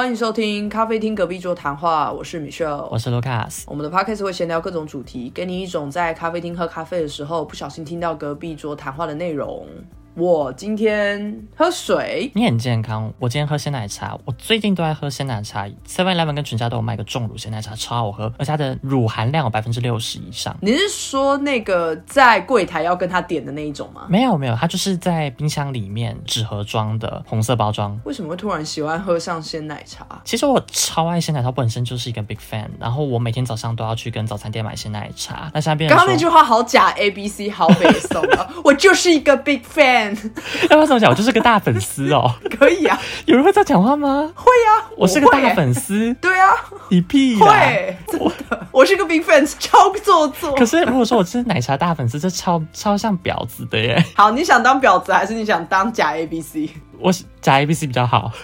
[0.00, 3.64] 欢迎收听咖啡厅隔壁桌谈话，我是 Michelle，我是 Lucas。
[3.66, 9.66] 我们的 podcast 会闲聊各种主题，给你一种在咖啡厅喝咖啡的时候不小心听到隔壁桌谈话的内容。
[10.14, 13.12] 我今天喝水，你很健康。
[13.18, 15.66] 我今天喝鲜奶茶，我最近都在喝鲜奶茶。
[15.86, 20.54] Seven Eleven 跟全家都有卖个重乳鲜奶茶，超好喝，而且它的乳含量有百分之六十以上。
[20.60, 24.06] 你是说那个在柜台要跟他点的那一种吗？
[24.08, 27.98] 没有没有，它就是在冰箱里面纸盒装的红色包装。
[28.04, 30.04] 为什么会突然喜欢喝上鲜奶茶？
[30.24, 32.68] 其实我超爱鲜奶茶，本身就是一个 big fan。
[32.80, 35.50] 然后我每天早上都要去跟早餐店买鲜奶茶。
[35.54, 38.52] 那现在变成刚刚那句话好假，A B C 好北宋啊！
[38.64, 39.99] 我就是一个 big fan。
[40.04, 41.10] 要不要这么讲？
[41.10, 42.32] 我就是个大粉丝哦。
[42.58, 44.30] 可以啊，有人会这样讲话吗？
[44.34, 46.12] 会啊，我是个大粉丝。
[46.14, 46.54] 对啊，
[46.88, 50.54] 你屁会，真的，我是个 big fans，超做作。
[50.54, 54.04] 可是如果说我是奶茶大粉丝，这超超像婊子的耶。
[54.14, 56.70] 好，你想当婊子还是你想当假 A B C？
[57.00, 58.30] 我假 A B C 比较好。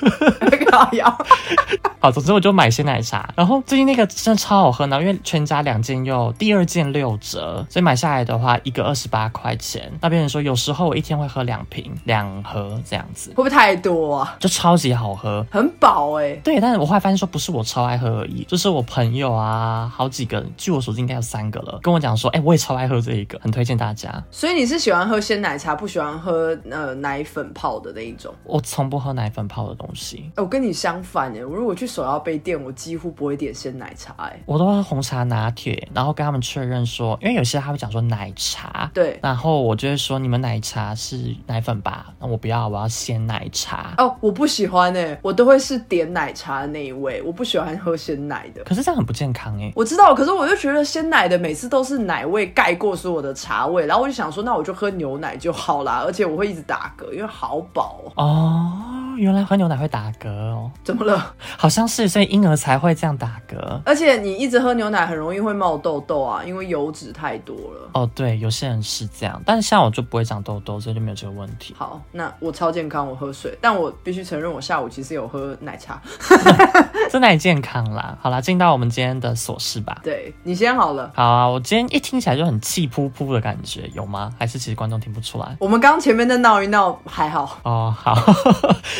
[0.92, 1.18] 要。
[1.98, 9.90] 好，总之我就买鲜奶茶，然后最近那个真的超好喝呢，因为全家两件又第二件六折，所以买下来的话一个二十八块钱。
[10.02, 14.36] 那边人说有时候我一天会喝两瓶两盒这样子，会不会太多啊？
[14.38, 16.34] 就超级好喝，很饱哎。
[16.44, 24.22] 对，但是我后来发现说不是我超爱喝而已，就是我朋友啊，好几个，据我所知应该有三个了，跟我讲说，哎，我也超爱喝这一个，很推荐大家。
[24.30, 28.32] 所以你是喜欢喝鲜奶茶，不喜欢喝呃奶粉泡的那一种？
[28.46, 30.30] 我从不喝奶粉泡的东西。
[30.36, 42.06] 我跟你相反哎，我如果去手摇杯店，我几乎不会点鲜奶茶哎，我都喝红茶拿铁，然后跟他们确认说，因为有些他会讲说奶茶，对，然后我就会说你们奶茶是奶粉吧？
[42.20, 43.94] 那我不要，我要鲜奶茶。
[43.98, 48.62] 哦，我不喜欢哎，我都会是点奶茶的那一位，我不喜欢喝鲜奶的。
[48.64, 49.72] 可是这样很不健康哎。
[49.74, 58.35] 我知道，可是我就觉得鲜奶的每次都是奶味盖过所有的茶味，然后我就想说，那我就喝牛奶就好啦，而且我会一直打嗝，因为好饱哦。
[58.36, 59.05] 哦。
[59.16, 60.70] 原来喝牛奶会打嗝哦？
[60.84, 61.34] 怎么了？
[61.56, 63.80] 好像是，所以婴儿才会这样打嗝。
[63.84, 67.90] 而且你一直喝牛奶，很容易会冒痘痘啊，因为油脂太多了。
[67.92, 71.74] 哦，对，有些人是这样，但是像我就不会长痘痘，所以就没有这个问题。
[71.76, 76.00] 好，那我超健康，我喝水，但我必须承认，我下午其实有喝奶茶。
[77.10, 78.18] 真的健康啦。
[78.20, 80.00] 好啦，进到我们今天的琐事吧。
[80.02, 81.10] 对你先好了。
[81.14, 84.32] 好啊，我今天一听起来就很气扑扑的感觉，有吗？
[84.38, 85.56] 还是其实观众听不出来？
[85.58, 87.58] 我们刚前面的闹一闹还好。
[87.62, 88.14] 哦，好。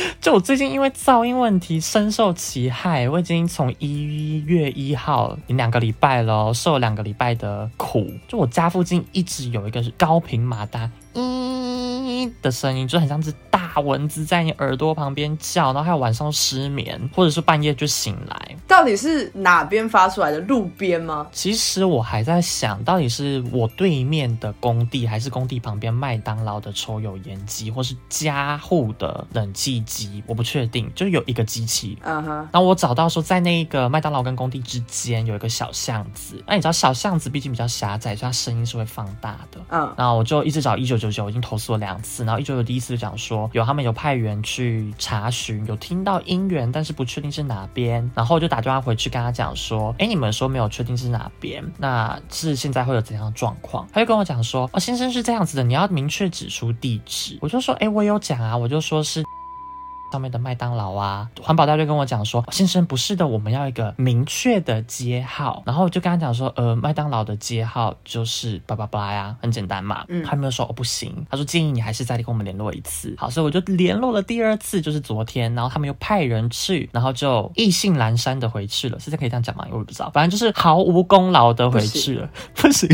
[0.21, 8.11] 就我最近因为噪音问题深受其害，我已经从一月一号两个礼拜了，受了两个礼拜的苦。
[8.29, 10.91] 就我家附近一直有一个是高频马达。
[11.15, 11.46] 嗯
[12.43, 18.57] 的声音就很像是大蚊子在你耳朵旁边叫，然后还有晚上失眠，或者是半夜就醒来。
[18.69, 20.41] 到底是哪边发出来的？
[20.41, 21.27] 路边吗？
[21.33, 30.23] 其实我还在想，到底是我对面的工地，还是工地旁边麦当劳的抽油烟机，或是家户的冷气机？
[30.27, 31.99] 我不确定，就有一个机器。
[32.03, 32.49] 嗯哼。
[32.53, 36.43] 然后我找到说，在那个麦当劳跟工地之间有一个小巷子。
[36.47, 39.61] 那你知道小巷子毕竟比较狭窄，所以它声音是会放大的。
[39.71, 39.95] 嗯。
[39.97, 41.11] 然后我就一直找一九九。
[41.11, 53.87] 九我已经投诉了两次，然后一九九第一次讲说有他们有派员去查询，有听到音源，但是不确定是哪边，然后就打电话回去跟他讲说，哎，你们说没有确定是哪边，那是现在会有怎样的状况？
[53.93, 57.39] 他就跟我讲说，哦，先生是这样子的，你要明确指出地址。
[57.41, 59.23] 我就说，哎，我有讲啊，我就说是。
[60.13, 65.63] 上面的麦当劳啊，环保大队跟我讲说，先生不是的，我们要一个明确的街号。
[65.67, 70.05] 然后我就跟他讲说，呃，麦当劳的街号就是叭叭叭呀，很简单嘛。
[70.09, 73.15] 嗯，他没有说哦不行，他说建议你还是再跟我们联络一次。
[73.19, 78.99] 好，所以我就联络了第二次，就是昨天，然后他们又派人去，然后就意兴阑珊的回去了。
[78.99, 79.67] 现在可以这样讲吗？
[79.71, 82.89] 我也不知道，反正就是毫无功劳的回去了，不行，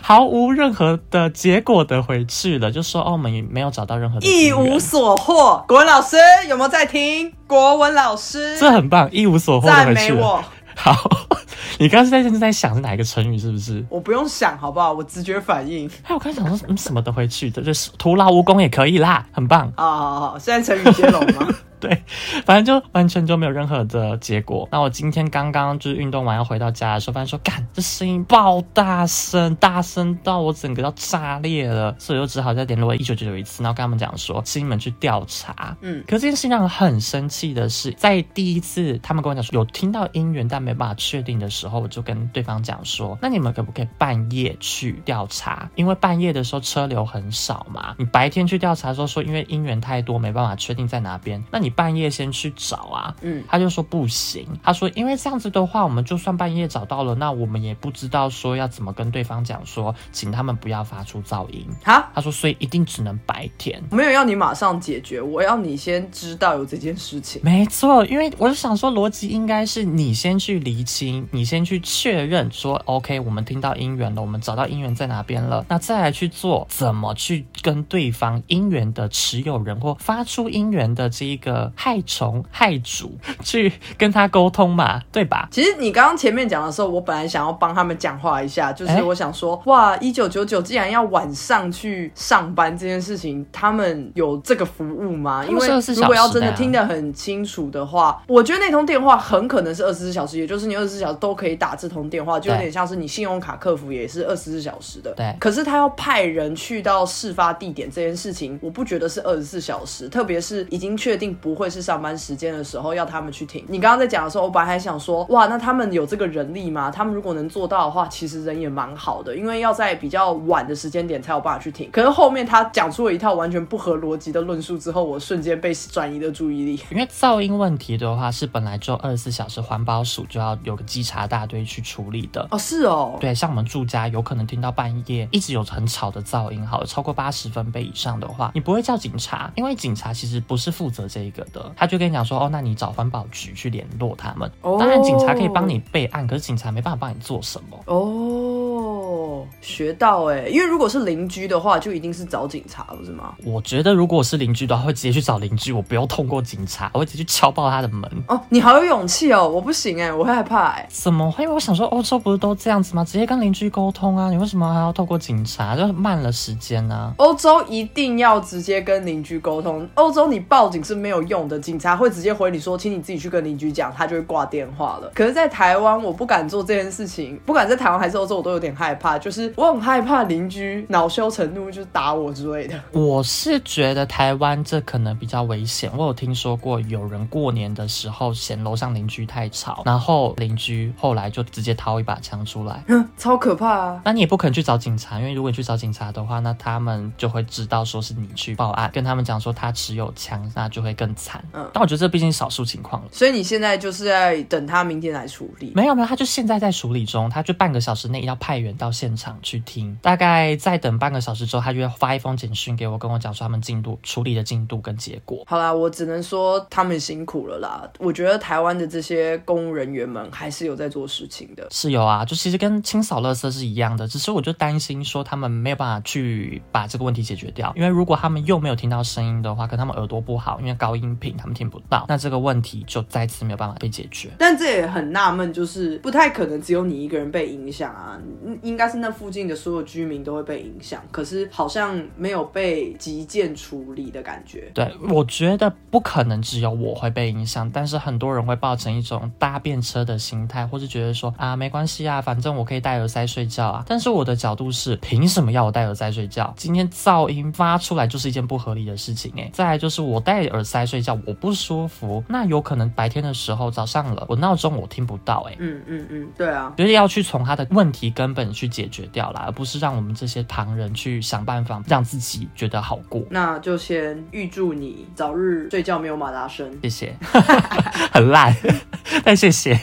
[0.00, 5.64] 毫无任何的结果的回去了，就说哦，我们没有找到任何的一无所获。
[5.68, 6.16] 国文老师。
[6.44, 8.56] 有没有在听国文老师？
[8.58, 9.66] 这很棒，一无所获。
[9.66, 10.42] 赞美我。
[10.76, 10.94] 好，
[11.78, 13.84] 你刚刚是在正在想是哪一个成语，是不是？
[13.90, 14.92] 我不用想，好不好？
[14.92, 15.90] 我直觉反应。
[16.04, 19.72] 哎，我刚想说，嗯，什么都会去的，就是徒劳无功也可以啦，很棒。
[19.76, 21.48] 好好好，现在成语接龙吗？
[21.80, 22.02] 对，
[22.44, 24.68] 反正就完全就没有任何的结果。
[24.72, 35.76] 那我今天刚刚就是运动完要回到家的时候，发现说，干，这声音爆大声，大声到我整个要炸裂了，所以我就只好再联络一九九九一次，然后跟他们讲说，请你们去调查。
[35.80, 45.70] 嗯，可是这件事情让我很生气的是，在第一次他们跟我讲说有听到音源，但没办法确定的时候，我就跟对方讲说，那你们可不可以半夜去调查？
[45.76, 51.67] 因为半夜的时候车流很少嘛，你白天去调查的时候说因为音源太多，没办法确定在哪边，那你。
[51.68, 53.14] 你半夜先去找啊。
[53.20, 61.66] 嗯，他就说不行，他说因为这样子的话，我们就算半夜找到了，那我们也不知道说要怎么跟对方讲说，请他们不要发出噪音。
[61.84, 67.40] 哈，他说所以一定只能白天，没有要你马上解决，我要你先知道有这件事情。
[67.44, 85.48] 没错，因为我就想说逻辑应该是你先去厘清，你先去确认说 OK，我们听到音源了，我们找到音源在哪边了，那再来去做怎么去跟对方音源的持有人或发出音源的这一个害虫害主 去跟他沟通嘛，对吧？
[85.50, 95.44] 其实你刚刚前面讲的时候，我本来想要帮他们讲话一下，就是我想说，哇，一九九九既然要晚上去上班这件事情，他们有这个服务吗？
[95.46, 105.12] 因为如果要真的听得很清楚的话，我觉得那通电话很可能是二十四小时，也就是你二十四小时都可以打这通电话，就有点像是你信用卡客服也是二十四小时的。
[105.16, 105.34] 对。
[105.38, 113.64] 可是他要派人去到事发地点这件事情，我不觉得是二十四小时，特别是已经确定不会是上班时间的时候，要他们去停。
[113.68, 116.90] 你刚刚在讲的时候，我本来还想说，哇，那他们有这个人力吗？
[116.90, 121.90] 他们如果能做到的话，其实人也蛮好的，因为要在比较晚的时间点才有办法去停。
[121.92, 126.80] 可是后面他讲出了一套完全不合逻辑的论述之后，我瞬间被转移了注意力。
[126.90, 132.46] 因为噪音问题的话，是本来就二十四小时环保署就要有个稽查大队去处理的。
[132.50, 144.50] 哦，是哦，对，像我们住家有可能听到半夜一直有很吵的噪音，好，超过八十分贝以上的话，你不会叫警察，因为警察其实不是负责这一个的，他就跟你讲说，哦，那你找环保局去联络他们。
[144.62, 147.78] 哦当然，警察可以帮你备案，可是警察没办法帮你做什么。
[147.86, 153.34] 哦，学到哎，因为如果是邻居的话，就一定是找警察，不是吗？
[153.44, 158.10] 我觉得如果是邻居的话，会直接去找邻居，我不用通过警察，我会直接去敲爆他的门。
[158.28, 160.86] 哦，你好有勇气哦，我不行哎，我会害怕哎。
[160.90, 161.44] 怎么会？
[161.44, 163.04] 因为我想说，欧洲不是都这样子吗？
[163.04, 165.76] 直接跟邻居沟通啊，你为什么还要透过警察？
[165.76, 167.12] 就慢了时间呢？
[167.18, 175.10] 欧洲一定要直接跟邻居沟通，欧洲你报警是没有用的，警察会直接回你说，请你自己去跟邻居讲，他就会挂电话了。
[175.14, 182.80] 可是，在台湾，我不敢做这件事情，不管在台湾还是欧洲，我都有点害怕，就是我很害怕邻居恼羞成怒，就是打我之类的。
[182.92, 185.90] 我是觉得台湾这可能比较危险。
[185.96, 192.82] 我有听说过有人过年的时候嫌楼上邻居太吵，然后邻居后来就直接掏一把枪出来，
[193.16, 194.02] 超可怕啊！
[194.04, 201.44] 那你也不可能去找警察，因为如果你去找警察的话，那他们就会知道说是你去报案，跟他们讲说他持有枪，那就会更惨。
[201.52, 203.08] 嗯，但我觉得这毕竟少数情况了。
[203.12, 205.72] 所以你现在就是在等他明天来处理？
[205.74, 215.42] 没有没有，他就现在在处理中，他就半个小时内要派员到现场去听，大概再等半个小时之后，他就会发一封简讯给我，跟我讲说他们进度处理的进度跟结果。
[215.46, 217.90] 好啦，我只能说他们辛苦了啦。
[217.98, 221.66] 我觉得台湾的这些公务人员们还是有在做事情的。
[221.70, 234.28] 是有啊，就其实跟清扫垃圾是一样的，只是我就担心说他们没有办法去把这个问题解决掉，因为如果他们又没有听到声音的话，可能他们耳朵不好，因为高音频他们听不到，那这个问题就再次没有办法被解决。
[234.38, 238.18] 但这也很纳闷，就是不太可能只有你一个人被影响啊，
[238.62, 244.70] 应该是那附近的所有居民都会被影响，可是好像没有被急件处理的感觉。
[244.74, 253.84] 对，我觉得不可能只有我会被影响，但是很多人会抱成一种搭便车的心态，或是觉得说啊没关系啊，反正我可以戴耳塞睡觉啊。
[253.86, 256.52] 但是我的角度是，凭什么要我戴耳塞睡觉？
[256.56, 259.50] 今天噪音发出来就是一件不合理的事情哎。
[259.52, 265.54] 再来就是我戴耳塞睡觉我不舒服，那有可能白天的时候早上了，我闹钟我听不到哎。
[265.58, 273.22] 嗯嗯嗯，对啊，就是要去从他的问题根本去解决掉啦，而不是让我们这些旁人去想办法让自己觉得好过。
[273.30, 277.14] 那就先预祝你早日睡觉没有马达声，谢谢。
[278.12, 278.54] 很烂，
[279.22, 279.78] 但谢谢。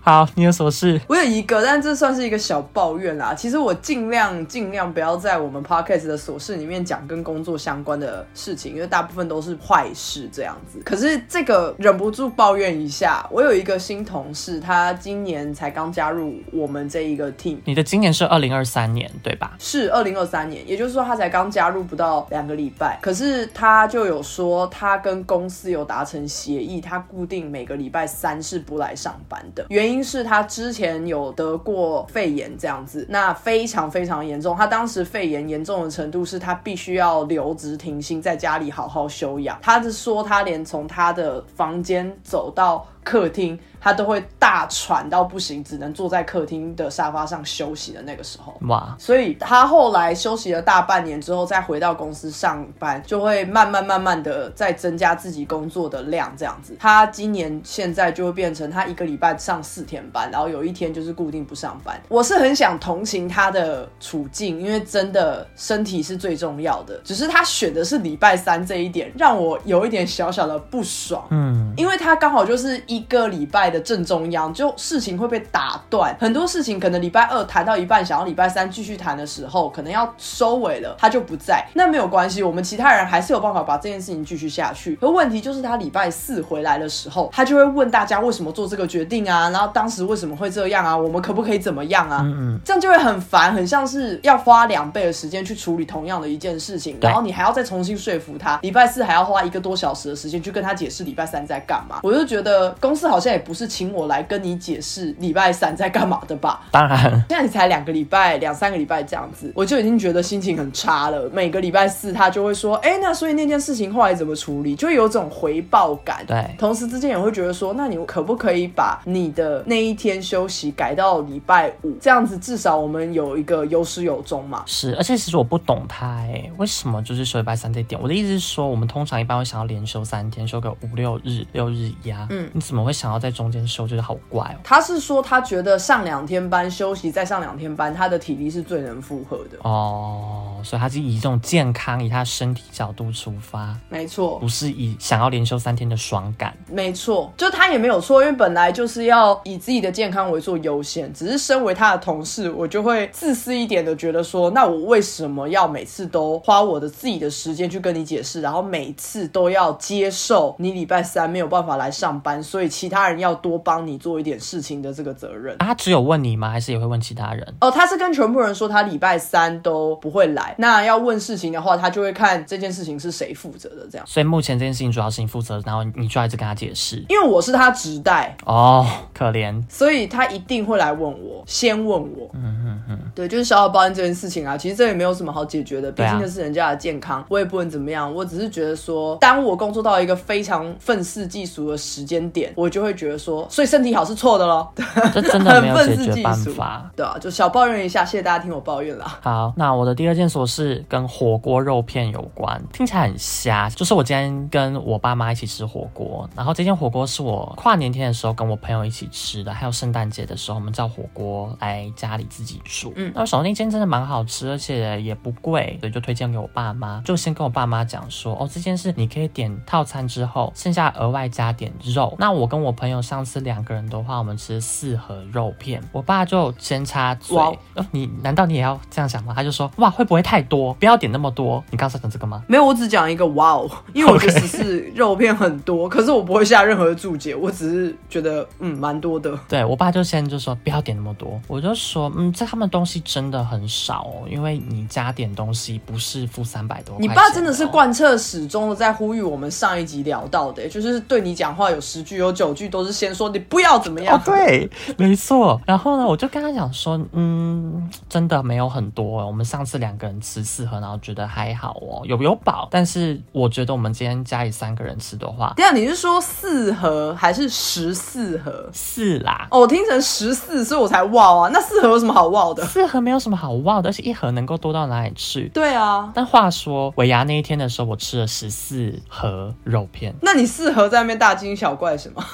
[0.00, 1.00] 好，你有什么事？
[1.08, 3.34] 我有一个，但这算是一个小抱怨啦。
[3.34, 10.80] 其实我尽量尽量不要在我们 podcast 的琐事里面讲跟工作相关的事情，因为大部分都是坏事这样子。
[10.84, 17.58] 可是这个忍不住抱怨一下，我有一个新同事，他今年才刚加入我们这一个 team。
[17.64, 19.56] 你的今年是二零二三年对吧？
[19.58, 22.98] 是二零二三年，也就是说他才刚加入不到两个礼拜。
[23.02, 29.66] 可是他就有说，他跟公司有达成协议，他固定每个礼拜三是不来上班的。
[29.68, 34.56] 原因是他之前有得过肺炎这样子，那非常非常严重。
[34.56, 39.58] 他当时肺炎严重的程度是他必须要留职停薪，在家里好好休养。
[39.62, 43.58] 他是说他连从他的房间走到客厅。
[43.88, 48.54] 他都会大喘到不行，只能坐在客厅的沙发上休息的那个时候。
[48.68, 48.94] 哇！
[48.98, 56.76] 所以他后来休息了大半年之后，再回到公司上班，就会慢慢慢慢的再增加自己工作的量，这样子。
[56.78, 61.98] 他今年现在就会变成他一个礼拜上四天班，然后有一天就是固定不上班。
[62.08, 67.00] 我是很想同情他的处境，因为真的身体是最重要的。
[67.02, 71.26] 只是他选的是礼拜三这一点，让我有一点小小的不爽。
[71.30, 81.64] 嗯，因为他刚好就是一个礼拜的正中央，就事情会被打断，很多事情可能礼拜二谈到一半，想要礼拜三继续谈的时候，可能要收尾了，他就不在。
[81.74, 84.96] 那没有关系，我们其他人还是有办法把这件事情继续下去。
[84.96, 89.50] 可问题就是他礼拜四回来的时候，他就会问大家为什么做这个决定啊？
[89.50, 90.96] 然后当时为什么会这样啊？
[90.96, 92.20] 我们可不可以怎么样啊？
[92.22, 98.58] 嗯嗯，这样就会很烦，很像是要花两倍的时间去处理同样的一件事情，然后你还要再重新说服他。
[98.62, 102.00] 礼拜四还要花一个多小时的时间去跟他解释礼拜三在干嘛。
[102.02, 106.60] 我就觉得公司好像也不是请我来跟你解释礼拜三在干嘛的吧？
[106.70, 111.28] 当然，现在你才两个礼拜、两三个礼拜这样子，我就已经觉得心情很差了。
[111.32, 116.24] 每个礼拜四他就会说：“哎，那所以那件事情后来怎么处理？”就有种回报感。
[116.26, 121.92] 对，同时之间也会觉得说：“那你可不可以把你的那一天休息改到礼拜五？
[122.00, 128.00] 这样子至少我们有一个有始有终嘛。”是，而且其实我不懂他哎，为什么就是休礼拜三这点？
[128.00, 132.26] 我的意思是说，我们通常一般会想要连休三天，休个五六日、六日压。
[132.30, 133.86] 嗯，你怎么会想要在中间休？
[133.86, 134.60] 就是好怪哦。
[134.62, 140.60] 他是说他觉得上两天班休息，再上两天班，他的体力是最能负荷的哦。
[140.64, 146.56] 所以他是以这种健康、以他身体角度出发，没错，不是以想要连休三天的爽感。
[146.68, 151.12] 没错，就他也没有错，因为本来就是要以自己的健康为做优先。
[151.14, 165.56] 只是身为他的同事，我就会自私一点的觉得说，那我为什么要每次都花我的自己的时间去跟你解释，然后每次都要接受你礼拜三没有办法来上班，所以其他人要多帮你做一点事情的这个责任？
[165.58, 166.50] 他只有问你吗？
[166.50, 167.54] 还是也会问其他人？
[167.60, 170.54] 哦，他是跟全部人说他礼拜三都不会来。
[170.58, 174.06] 那要问事情的话，他就会看这件事情是谁负责的，这样。
[174.06, 177.04] 所以目前这件事情主要是你负责，然后你就一直跟他解释。
[177.08, 182.30] 因为我是他直代哦，可怜，所以他一定会来问我，先问我。
[182.34, 188.12] 嗯嗯嗯，对，就是小小抱怨这件事情啊，其实这也没有什么好解决的，毕竟这是人家的健康，我也不能怎么样。
[188.14, 194.68] 我只是觉得说，当我工作到一个非常愤世嫉俗的时间点，我就会觉得说，所以身体好是错的喽。
[195.12, 196.90] 这真的没有解决办法。
[196.96, 199.18] 对啊，就小抱怨一下，谢谢大家听我抱怨啦。
[199.22, 203.68] 好，那我的第二件琐事跟火锅肉片有关，听起来很瞎。
[203.70, 212.92] 就是我今天跟我爸妈一起吃火锅，然后这间火锅是我跨年天的时候跟我朋友一起吃的，还有圣诞节的时候我们叫火锅来家里自己煮。
[212.96, 217.02] 嗯，那我手那间真的蛮好吃，而且也不贵，所以就推荐给我爸妈。
[217.04, 222.14] 就先跟我爸妈讲说，哦，这件事你可以点套餐之后，剩下额外加点肉。
[222.18, 225.82] 那我跟我朋友上次两个人的话，我们吃四盒肉片。
[225.92, 227.56] 我爸就先插嘴，哦，
[227.90, 229.32] 你难道你也要这样想吗？
[229.36, 230.72] 他就说，哇，会不会太多？
[230.74, 231.62] 不要点那么多。
[231.70, 232.42] 你刚才讲这个吗？
[232.48, 239.38] 没有，我只讲一个哇哦，因为我觉得是肉片很多，可是我不会下任何的注解，我只是觉得嗯蛮多的。
[239.48, 246.96] 对我爸就先就说不要点那么多，我就说嗯，这他们东西真的很少哦，因为你加点东西不是付三百多。
[246.98, 254.20] 你爸真的是贯彻始终的在呼吁我们上一集聊到的，就是对你讲话有十句有九句都是先说你不要怎么样。
[254.24, 255.60] 对，没错。
[255.66, 262.68] 然后呢，我就跟他讲说嗯，真的没有很多，我们上次两个人吃四盒，然后觉得还好哦，有有饱。
[262.70, 268.68] 但是我觉得我们今天家里三个人吃的话，对啊，你是说四盒还是十四盒？
[268.72, 269.46] 四啦。
[269.50, 271.50] 哦，我听成十四，所以我才哇啊。
[271.52, 272.64] 那四盒有什么好哇的？
[272.64, 275.48] 四盒没有什么好哇的，而且一盒能够多到哪里去？
[275.54, 276.10] 对啊。
[276.14, 280.14] 但话说尾牙那一天的时候，我吃了十四盒肉片。
[280.22, 282.24] 那你四盒在那边大惊小怪什么？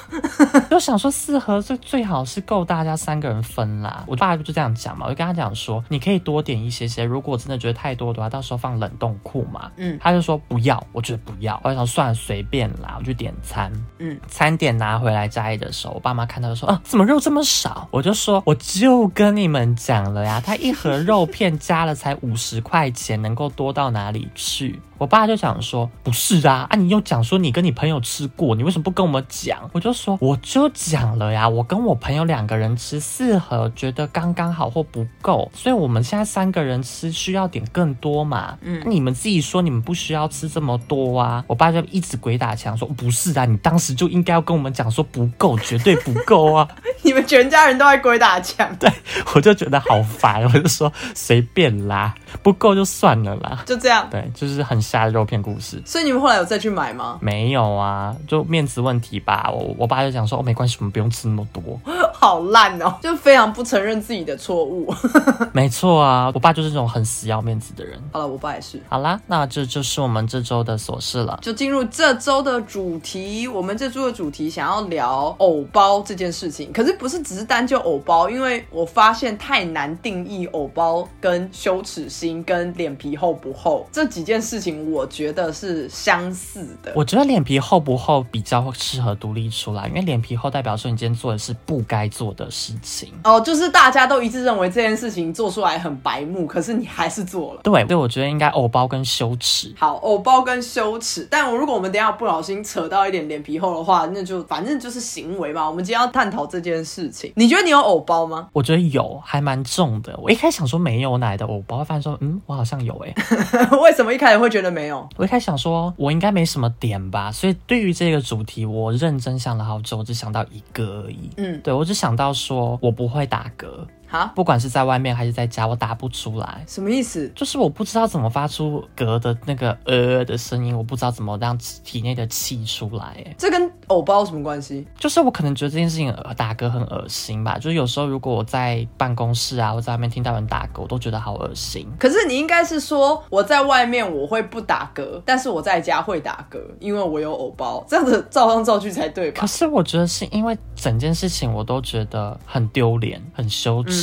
[0.65, 4.03] 就想说四盒最最好是够大家三个人分啦。
[4.07, 9.71] 我爸就这样讲嘛，我就跟他讲说，你可以多点一些些，如果真的觉得太多的话，到时候放冷冻库嘛。
[9.77, 11.59] 嗯，他就说不要，我觉得不要。
[11.63, 13.71] 我想算了，随便啦，我就点餐。
[13.99, 17.87] 嗯，餐点拿回来家里的时候，我爸妈看到说啊，怎么肉这么少？
[17.91, 24.79] 我就说我就跟你们讲了呀，他一盒肉片加了才五十块钱，能够多到哪里去？
[24.97, 29.69] 我爸就想说，不是啊，啊，你又讲说你跟你朋友吃过，你为什么不跟我们讲？
[29.73, 38.57] 我就说我就讲了呀，我跟我朋友两个人吃四盒，觉得刚刚好或不够，所以我们现在三个人吃需要点更多嘛。
[38.61, 41.43] 嗯，你们自己说你们不需要吃这么多啊。
[41.47, 46.67] 我爸就一直鬼打墙说，不是啊，你当时就应该要跟我们讲说不够，绝对不够啊。
[47.03, 48.89] 你们全家人都在鬼打墙，对
[49.33, 54.07] 我就觉得好烦，我就说随便啦，不够就算了啦，就这样。
[54.09, 54.85] 对，就是很。
[54.85, 57.17] 瞎的肉片故事，所以你们后来有再去买吗？
[57.19, 59.49] 没有啊，就面子问题吧。
[59.51, 61.79] 我我爸就讲说，哦，没关系，我们不用吃那么多。
[62.13, 64.93] 好烂哦，就非常不承认自己的错误。
[65.53, 67.99] 没错啊，我爸就是这种很死要面子的人。
[68.11, 68.79] 好了，我爸也是。
[68.87, 71.39] 好啦，那这就是我们这周的琐事了。
[71.41, 86.91] 就进入这周的主题，我们这周的主题想要聊藕包这件事情，可是不是只是单就藕包，因为我发现太难定义藕包跟羞耻心跟脸皮厚不厚这几件事情，我觉得是相似的。
[86.95, 93.11] 我觉得脸皮厚不厚比较适合独立出来，因为脸皮厚代表说你今天做的是不该做的事情。
[93.23, 97.61] 哦，就是大家都一致认为这件事情做出来很白目，可是你还是做了。
[97.63, 99.73] 对，对，我觉得应该偶包跟羞耻。
[99.77, 105.67] 好，偶包跟羞耻，但我如果我们等下不小心扯到一点脸皮厚的话，那就反正就是行为嘛。
[105.69, 108.49] 我们今天要探讨这件事情，你觉得你有偶包吗？
[108.53, 110.17] 我觉得有，还蛮重的。
[110.21, 113.13] 我一开始想说没有奶的偶包，发现说嗯，我好像有哎。
[113.81, 115.07] 为什么一开始会觉得没有？
[115.17, 121.29] 我一开始想说我应该没什么点吧，所以对于这个主题，我认真想了好久，我只想到一个而已。
[121.37, 123.67] 嗯，对我只想到说我不会打嗝。
[124.09, 126.63] 啊，不管是在外面还是在家，我打不出来。
[126.67, 127.31] 什么意思？
[127.35, 133.05] 就是我不知道怎么发出嗝的那个呃的声音，我不知道怎么让体内的气出来。
[133.25, 134.85] 哎，这跟偶包什么关系？
[134.97, 137.57] 就是我可能觉得这件事情打嗝很恶心吧。
[137.57, 141.87] 就是有时候如果我在办公室啊，我在外面听到人打嗝，我都觉得好恶心。
[141.99, 149.41] 可是你应该是说我在外面我会不打嗝，但是我在家会打嗝，因为我有偶包，这样子照上造句才对吧？
[149.41, 153.94] 可是我觉得是因为整件事情我都觉得很丢脸，很羞耻。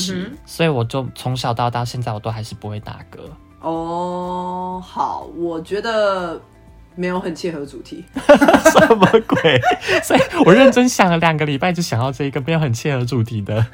[0.46, 3.20] 所以我就从小到大，现在我都还是不会打嗝。
[3.60, 6.40] 哦，好，我觉得
[6.94, 9.60] 没有很切合主题， 什么鬼？
[10.02, 13.64] 所以我认真想了两个礼拜，就想到这一个没有很切合主题的。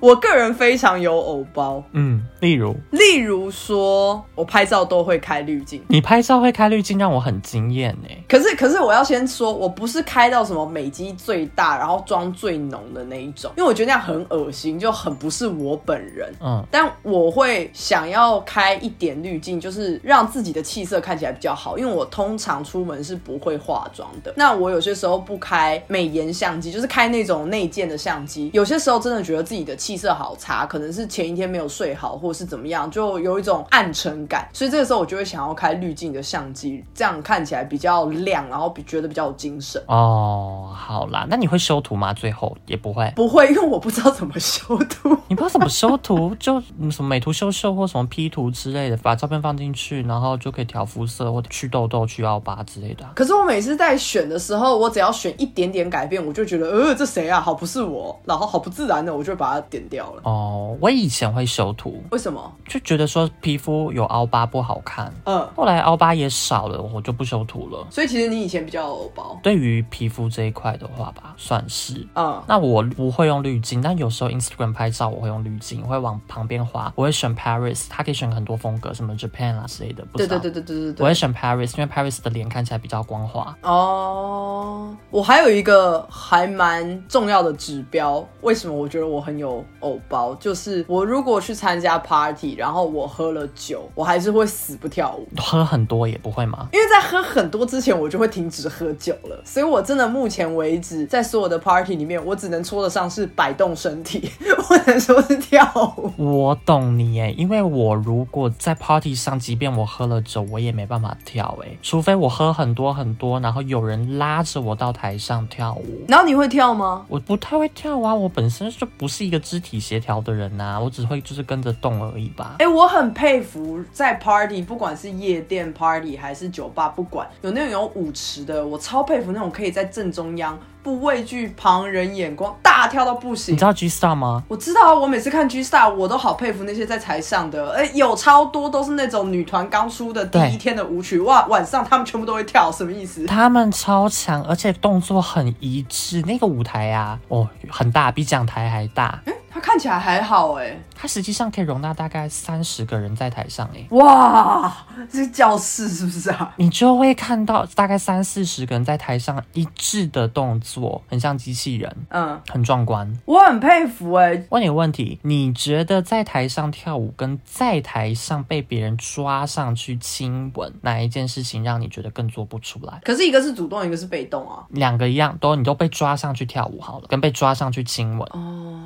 [0.00, 5.82] 我个人非常有偶包，嗯，例如，例如说，我拍照都会开滤镜。
[5.88, 8.08] 你拍照会开滤镜，让我很惊艳呢。
[8.26, 16.32] 可是，可是我要先说，我不是开到什么美肌最大，然后妆最浓的那一种，因为我觉得那样很恶心，就很不是我本人。
[16.40, 21.76] 嗯，但我会想要开一点滤镜，就是让自己的气色看起来比较好。
[21.76, 24.32] 因为我通常出门是不会化妆的。
[24.34, 29.89] 那我有些时候不开美颜相机，就是开那种内建的相机，有些时候真的觉得自己的气。
[29.90, 34.48] 气色好差，可能是前一天没有睡好，或者是怎么样，就有一种暗沉感。
[34.52, 39.82] 所以这个时候我就会想要开滤镜的相机，这样看起来比较亮，然后比觉得比较有精神。
[39.88, 42.14] 哦，好啦，那你会修图吗？
[42.14, 45.08] 最后也不会，不会，因为我不知道怎么修图。
[45.26, 53.04] 你不知道怎么修图，就什么美图秀秀或什么 P 图之类的，把照片放进去，然后就可以调肤色或去痘痘、去凹疤之类的。
[53.16, 57.40] 可是我每次在选的时候，我只要选一点点改变，我就觉得，呃，这谁啊？
[57.40, 59.79] 好不是我，然后好不自然的，我就把它点。
[59.88, 62.52] 掉了哦，我以前会修图，为什么？
[62.68, 67.86] 就觉得说皮肤有凹疤不好看，嗯，后来凹疤也少了，我就不修图了。
[67.90, 72.42] 所以其实你以前比较有包，对于皮肤这一块的话吧，算是，嗯。
[72.46, 80.04] 那我不会用滤镜，但有时候 Instagram 拍照我会用滤镜，会往旁边滑，我会选 Paris，它可以选很多风格，什么 Japan 啊之类的。
[80.14, 83.56] 对对对对对对对，我会选 Paris，因为 Paris 的脸看起来比较光滑。
[83.62, 89.64] 哦，我还有一个还蛮重要的指标，为什么我觉得我很有？
[89.80, 95.26] 偶包就是我如果去参加 party，然后我喝了酒，我还是会死不跳舞。
[95.36, 96.68] 喝很多也不会吗？
[96.72, 99.40] 因为在喝很多之前，我就会停止喝酒了。
[99.44, 104.30] 所以我真的目前为止，在所有的 party 里面，我只能说得上是摆动身体，
[104.68, 105.64] 不能说是跳
[105.96, 106.40] 舞。
[106.40, 116.04] 我懂你哎，因为我如果在 party 上，即便我喝了酒，我也没办法跳哎，除非我喝很多很多，然后有人拉着我到台上跳舞。
[116.08, 117.04] 然后你会跳吗？
[117.08, 119.70] 我不太会跳啊，我本身就不是一个肢体。
[119.70, 122.56] 体协调的人呐，我只会就是跟着动而已吧。
[122.58, 130.58] 哎，我很佩服在 party，不管是夜店 party 还是酒吧，不管有那种有舞池的，我超佩服那种可以在正中央。
[130.82, 133.54] 不畏惧旁人眼光，大跳到不行。
[133.54, 134.42] 你知道 G Star 吗？
[134.48, 137.72] 我知道啊，我每次看 G Star，我都好佩服那些在台上的。
[137.72, 143.26] 哎，有超多都是那种女团刚出的第一天的舞曲，哇，晚上他们全部都会跳，什么意思？
[143.26, 146.22] 他们超强，而且动作很一致。
[146.22, 149.20] 那个舞台啊，哦，很大，比讲台还大。
[149.26, 150.80] 哎，它看起来还好哎。
[150.94, 154.76] 它实际上可以容纳大概三十个人在台上哎，哇，
[155.10, 156.52] 这是教室是不是啊？
[156.56, 163.10] 你就会看到大概三四十个人在台上一致的动作，很像机器人，嗯，很壮观。
[163.24, 164.44] 我很佩服哎。
[164.50, 173.00] 问你个问题，你觉得在台上跳舞跟在台上被别人抓上去亲吻，哪一件事情让你觉得更做不出来？
[173.02, 174.64] 可是一个是主动，一个是被动啊。
[174.68, 178.76] 两个一样，都你都被抓上去跳舞好了，跟被抓上去亲吻哦。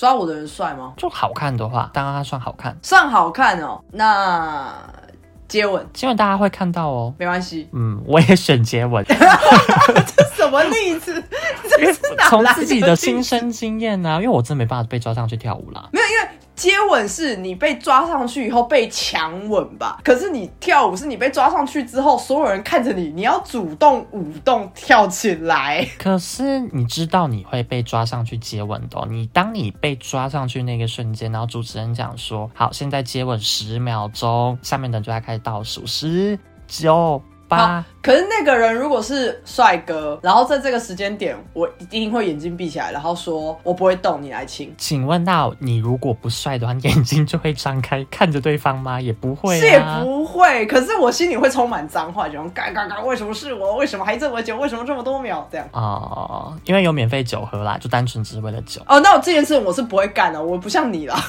[0.00, 0.94] 抓我的人帅吗？
[0.96, 3.78] 就好看的话，当然他算好看，算好看哦。
[3.92, 4.72] 那
[5.46, 7.68] 接吻，接吻大家会看到哦，没关系。
[7.74, 9.04] 嗯，我也选接吻。
[9.04, 9.14] 这
[10.34, 11.22] 什么例子？
[11.68, 15.86] 这是哪从自己的亲身经验呢，因为我真没办法被抓上去跳舞啦。
[15.92, 16.28] 没有，因为
[16.60, 19.98] 接吻是你被抓上去以后被强吻吧？
[20.04, 25.88] 可是你跳舞是你被抓上去之后，所有人看着你，你要主动舞动跳起来。
[25.96, 29.08] 可是你知道你会被抓上去接吻的。
[29.08, 37.22] 你当你被抓上去那个瞬间，然后主持人讲说：“好，现在接吻十秒钟。”下面的人就在开始倒数十九。
[37.50, 44.72] 八，可是那个人如果是帅哥，然后在这个时间点，我一定会眼睛闭起来，然后说我不会动，你来亲。
[44.78, 49.00] 请问到你如果不帅的话，眼睛就会张开看着对方吗？
[49.00, 50.64] 也不会，是也不会。
[50.66, 53.76] 可是我心里会充满脏话，就嘎嘎嘎，为什么是我？
[53.76, 54.56] 为什么还这么久？
[54.56, 55.46] 为什么这么多秒？
[55.50, 58.80] 这样哦，因为有免费酒喝啦，就单纯只是为了酒。
[58.86, 61.20] 哦，那我这件事我是不会干的，我不像你啦。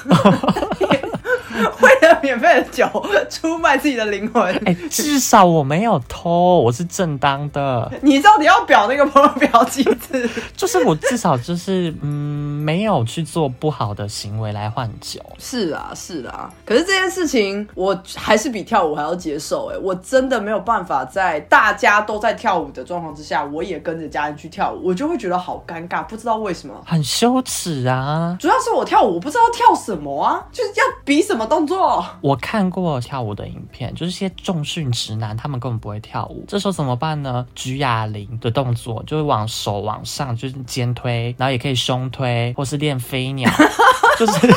[1.82, 2.88] 为了免费的酒
[3.30, 7.92] 出卖自己的灵魂，哎，至少我没有偷，我是正当的。
[8.02, 10.30] 你到底要表那个朋友表几次？
[10.56, 15.20] 就是我至少就是嗯，没有去做不好的行为来换酒。
[15.38, 16.52] 是啊，是啊。
[16.66, 19.72] 可是这件事情我还是比跳舞还要接受。
[19.74, 28.36] 哎，我真的没有办法在大家都在跳舞的状况之下，我也跟着家人去跳舞，我就会觉得好尴尬，不知道为什么，很羞耻啊。
[28.40, 32.06] 主要是我跳舞，我不知道跳什么啊，就是要比什么动作。
[32.20, 36.44] 我看过跳舞的影片，就是些重训直男，他们根本不会跳舞。
[36.48, 37.46] 这时候怎么办呢？
[37.56, 43.50] 举哑铃的动作，就是往手往上，就是肩推，然后也可以胸推，或是练飞鸟，
[44.20, 44.48] 就是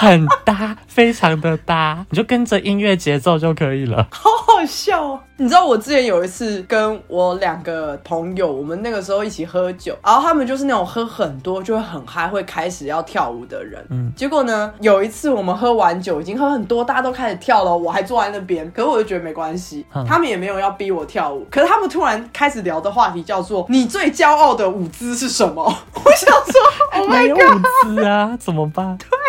[0.00, 4.08] 很搭，非常的搭， 你就跟着音乐节奏就可以了。
[4.10, 5.20] 好好笑哦！
[5.36, 13.84] 你知道我之前有一次跟我两个朋友，我们那个时候一起喝酒，然后他们就是那种喝很多就会很嗨，会开始要跳舞的人。
[13.90, 21.46] 嗯，结果呢，有一次我们喝完酒，已经喝很多，大家都开始跳了，我还坐在那边，可是我就觉得没关系，他们也没有要逼我跳舞。
[21.50, 28.96] 可是他们突然开始聊的话题叫做“你最骄傲的舞姿是什么？”我想说， 没有舞姿啊，怎么办？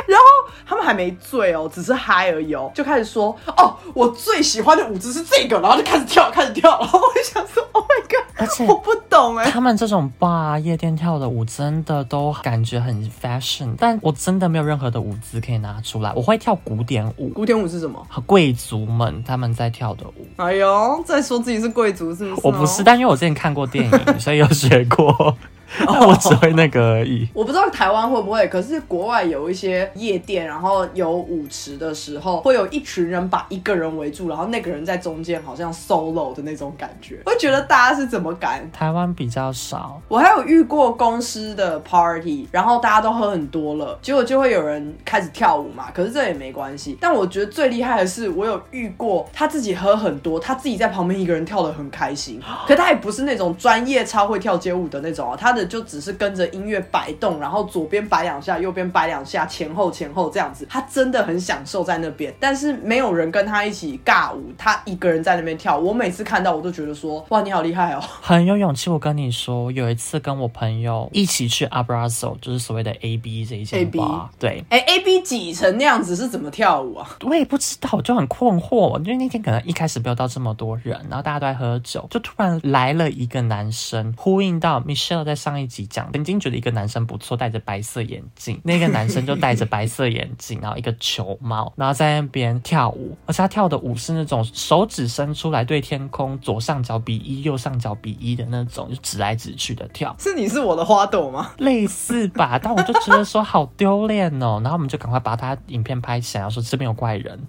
[0.72, 6.06] 他们还没醉哦，只是嗨而已哦，就开始说：“哦，我最喜欢的舞姿是这个。”然后就开始。
[6.12, 8.26] 跳开始跳，然后我就想说，Oh my god！
[8.36, 16.12] 而且我不懂哎，他们这种 bar 夜店跳的舞真的都感觉很 fashion，但我真的没有任何的舞姿可以拿出来。
[16.14, 18.06] 我会跳古典舞，古典舞是什么？
[18.26, 20.28] 贵族们他们在跳的舞。
[20.36, 22.42] 哎呦，在说自己是贵族是不是？
[22.44, 25.38] 我不是，但因为我之前看过电影， 所以有学过。
[25.88, 27.28] 我只会那个而已。
[27.34, 37.20] 我不知道台湾会不会，可是国外有一些夜店，然后有舞池的时候，会有一群人把一个人围住，然后那个人在中间，好像 solo 的那种感觉。
[37.26, 38.70] 我觉得大家是怎么敢？
[38.72, 40.02] 台湾比较少。
[40.08, 45.88] 我还有遇过公司的 party，然后大家都喝很多了，结果就会有人开始跳舞嘛。
[45.94, 46.98] 可是这也没关系。
[47.00, 52.42] 但我觉得最厉害的是，我有遇过他自己喝很多，他自己在旁边一个人跳的很开心。
[52.68, 55.61] 可他也不是那种专业超会跳街舞的那种啊，他的。
[55.66, 62.34] 就只是跟着音乐摆动，然后左边摆两下，右边摆两下，前后前后这样子，他真的很享受在那边。
[62.40, 65.78] 但是没有人跟他一起尬舞，他一个人在那边跳。
[65.78, 68.90] 我每次看到，我都觉得说，哇，你好厉害哦，很有勇气。
[68.90, 74.00] 我跟你说，有一次跟我朋友一起去 Abrazo，就是所谓的 A B 这一间 B
[74.40, 77.18] 对，哎，A B 挤成那样子是怎么跳舞啊？
[77.22, 79.00] 我也不知道，我就很困惑。
[79.00, 100.16] 因为那天可能一开始没有到这么多人，然后大家都在喝酒，就突然来了一个男生，呼应到 Michelle 在上一集讲，曾经觉得一个男生不错，戴着白色眼镜，那个男生就戴着白色眼镜，然后一个球帽，然后在那边跳舞，而且他跳的舞是那种手指伸出来对天空，左上角比一，右上角比一的那种，就指来指去的跳。
[100.20, 101.52] 是你是我的花朵吗？
[101.58, 107.40] 类似吧，但我就觉得说好丢脸哦，然后我们就赶快把他影片拍起来，然后说这边有怪人。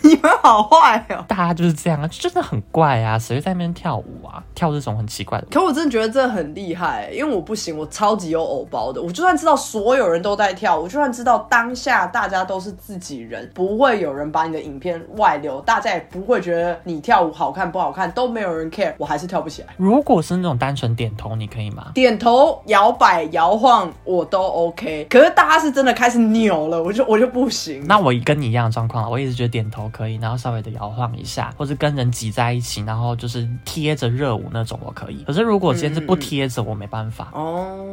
[0.02, 1.24] 你们好坏哦！
[1.28, 4.42] 大家就是这样啊，真的很怪啊，谁会在那边跳舞啊？
[4.54, 5.46] 跳这种很奇怪的。
[5.50, 9.02] 可我真的觉得这很厉害，因为我不行，我超级有偶包的。
[9.02, 19.68] 我就算知道所有人都在跳，我就算知道当下大家都是自己人，不会有人把你的影片外流，大家也不会觉得你跳舞好看不好看，都没有人 care，我还是跳不起来。
[19.76, 21.88] 如果是那种单纯点头，你可以吗？
[21.94, 25.06] 点头、摇摆、摇晃我都 OK。
[25.10, 27.84] 可是大家是真的开始扭了，我就我就不行。
[27.86, 29.89] 那我跟你一样的状况，我一直觉得点头。
[29.90, 35.24] 可以，然后稍微的摇晃一下，或者跟人挤在一起，然后就是贴着热舞那种，我可以。
[35.24, 37.30] 可是如果今天是不贴着，我没办法。
[37.32, 37.84] 哦，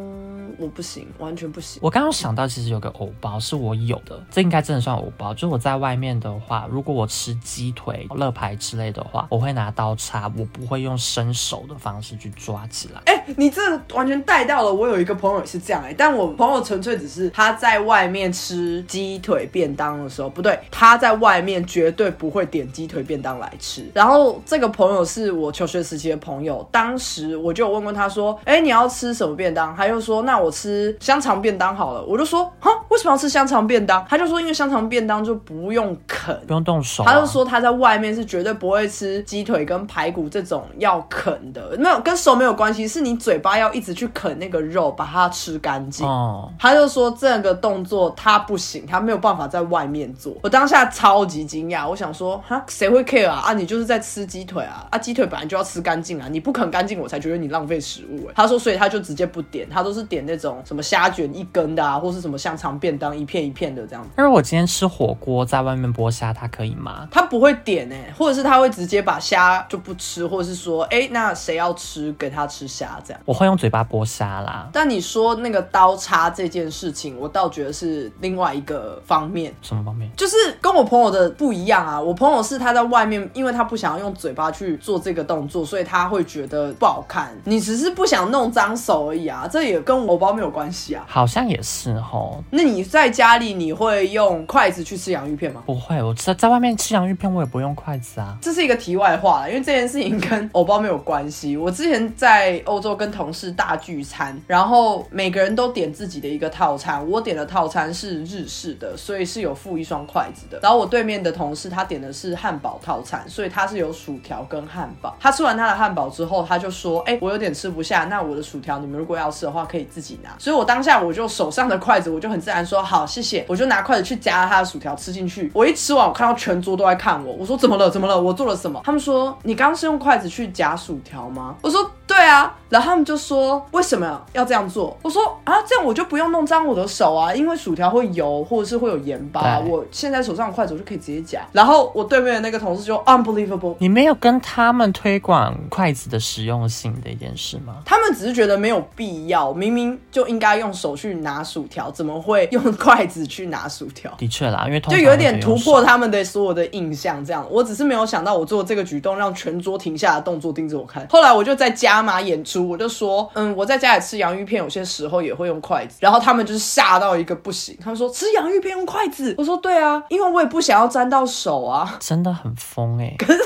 [0.57, 1.79] 我不行，完全不行。
[1.81, 5.33] 我刚刚想到，其实有个藕包是我有的，这应该真的算藕包。
[5.33, 13.01] 就是我在外面的话，如果我吃鸡腿、乐排之类的话，我会拿刀叉，我不会用伸手的方式去抓起来。
[13.05, 13.61] 哎，你这
[13.93, 14.73] 完全带到了。
[14.73, 23.89] 我有一个朋友也是这样哎，但我朋友纯粹只是他在外面吃鸡腿便当的时候，不对，他在外面绝对不会点鸡腿便当来吃。
[23.93, 29.75] 然后这个朋友是我求学时期的朋友，当时我就有问过他说，哎，你要吃什么便当？
[29.75, 32.03] 他又说，那我吃香肠便当好了。
[32.03, 34.05] 我就说，哈，为什么要吃香肠便当？
[34.09, 37.03] 他就说，因为香肠便当就不用啃，不用动手。
[37.03, 46.07] 他就说他在外面是绝对不会吃鸡腿跟排骨这种要啃的，没有跟手没有关系，是你嘴巴要一直去啃那个肉，把它吃干净。
[46.07, 50.33] 哦，他就说这个动作他不行，他没有办法在外面做。
[50.41, 53.41] 我当下超级惊讶，我想说，哈，谁会 care 啊？
[53.45, 54.87] 啊，你就是在吃鸡腿啊？
[54.89, 58.29] 啊，鸡腿本来就要吃干净啊，你不啃干净，我才觉得你浪费食物。
[58.33, 64.09] 他说，所以他就直接不点，他都是点那种什么虾卷一根的啊，或是什么香肠便当一片一片的这样子。
[64.15, 67.07] 但是我今天吃火锅在外面剥虾，他可以吗？
[67.11, 73.21] 他不会点哎，或者是他会直接把虾就不吃，或者是说，哎，那谁要吃给他吃虾这样。
[73.25, 74.69] 我会用嘴巴剥虾啦。
[74.71, 79.53] 但你说那个刀叉这件事情，我倒觉得是另外一个方面。
[79.61, 80.09] 什么方面？
[80.15, 82.01] 就是跟我朋友的不一样啊。
[82.01, 87.33] 我朋友是他在外面，因为他不想要用嘴巴去做这个动作，所以他会觉得不好看。
[87.45, 91.05] 你只是不想弄脏手而已啊，这也跟我包没有关系啊。
[91.07, 92.43] 好像也是哦。
[92.49, 95.63] 那你在家里你会用筷子去吃洋芋片吗？
[95.65, 98.37] 不会，我在在外面吃洋芋片，我也不用筷子啊。
[98.41, 101.55] 这是一个题外话了，因为这件事情跟欧包没有关系。
[101.57, 107.07] 我之前在欧洲跟同事大聚餐，然后每个人都点自己的一个套餐。
[107.09, 110.59] 我点的套餐是日式的，所以是有附一双筷子的。
[110.61, 115.15] 然后我对面的同事他点的是汉堡套餐，所以他是有薯条跟汉堡。
[115.19, 125.51] 他吃完他的汉堡之后，他就说：“哎，我有点吃不下，那我的薯条你们如果要吃的话，可以自己拿。”所以我当下我就手上的筷子，我就很自然说：“好，谢谢。”我就拿筷子去夹了他的薯条吃进去。
[125.55, 127.89] 我一吃完，我看到全桌都在看我，我说：“怎么了？
[127.89, 128.21] 怎么了？
[128.21, 139.59] 我做了什么？”他们说：“你刚刚是用筷子去夹薯条吗？”我说：“对啊。”然后他们就说：“为什么要这样做？”我说：“啊，这样我就不用弄脏我的手啊，因为薯条会油或者是会有盐巴。
[139.59, 147.77] 我现在手上的筷子我就可以直接夹。”然后我对面的那个同事就 unbelievable，你没有跟他们推广筷子的实用性的一件事吗？
[147.85, 154.11] 他们只是觉得没有必要，明明就应该用手去拿薯条，怎么会用筷子去拿薯条？
[154.17, 157.23] 的确啦，因为就有点突破他们的所有的印象。
[157.25, 161.05] 这样，我只是没有想到我做这个举动让全桌停下的动作盯着我看。
[161.09, 173.15] 后来我就在加码演出，我就说：“嗯，我在家里吃洋芋片，有些时候也会用筷子。”然后他们就是吓到一个不行，他们说：“吃洋芋片用筷子？”我说：“对啊，因为我也不想要沾到手啊。”真的很疯哎！
[173.17, 173.39] 可是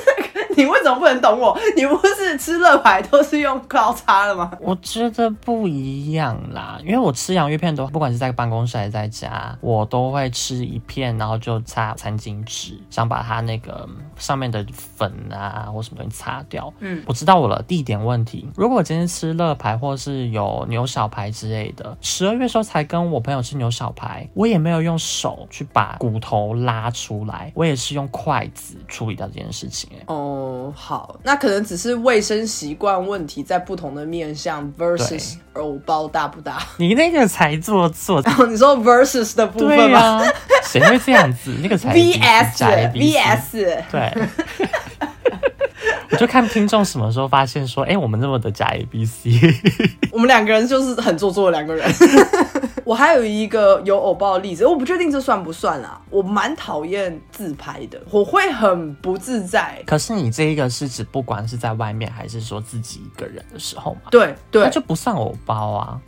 [0.58, 1.58] 你为什么不能懂我？
[1.78, 4.52] 你不是吃乐牌都是用刀叉的吗？
[4.60, 16.72] 我觉得不一样啦，因为我吃洋芋片都不管是在办公室还是在家，我都会吃一片，然后就擦餐巾纸，想把它那个上面的粉啊或什么东西擦掉。
[16.80, 18.48] 嗯，我知道我了，地点问题。
[18.56, 29.90] 如果我今天吃乐牌或是有牛小排之类的，十二月时候才跟我朋友吃牛小排，我也没有用手去把骨头拉出来，我也是用筷子处理掉这件事情。
[29.98, 36.62] 哎，哦，好，那可能只是卫生习惯问题，在不同的面向 versus 藕包大不大？
[36.78, 40.24] 你那个才做做， 你说 versus 的部分吗？
[40.64, 41.54] 谁会这样子？
[41.62, 44.14] 那个才 vs vs 对。
[46.12, 49.32] 我 就看听众什么时候发现说，哎，我们那么的假 A B C，
[50.12, 51.90] 我们两个人就是很做作的两个人。
[52.84, 56.02] 我还有一个有偶包的例子，我不确定这算不算啊。
[56.10, 59.82] 我蛮讨厌自拍的，我会很不自在。
[59.86, 64.10] 可是你这一个是指不管是在外面还是说自己一个人的时候嘛？
[64.10, 66.02] 对对，那就不算偶包啊。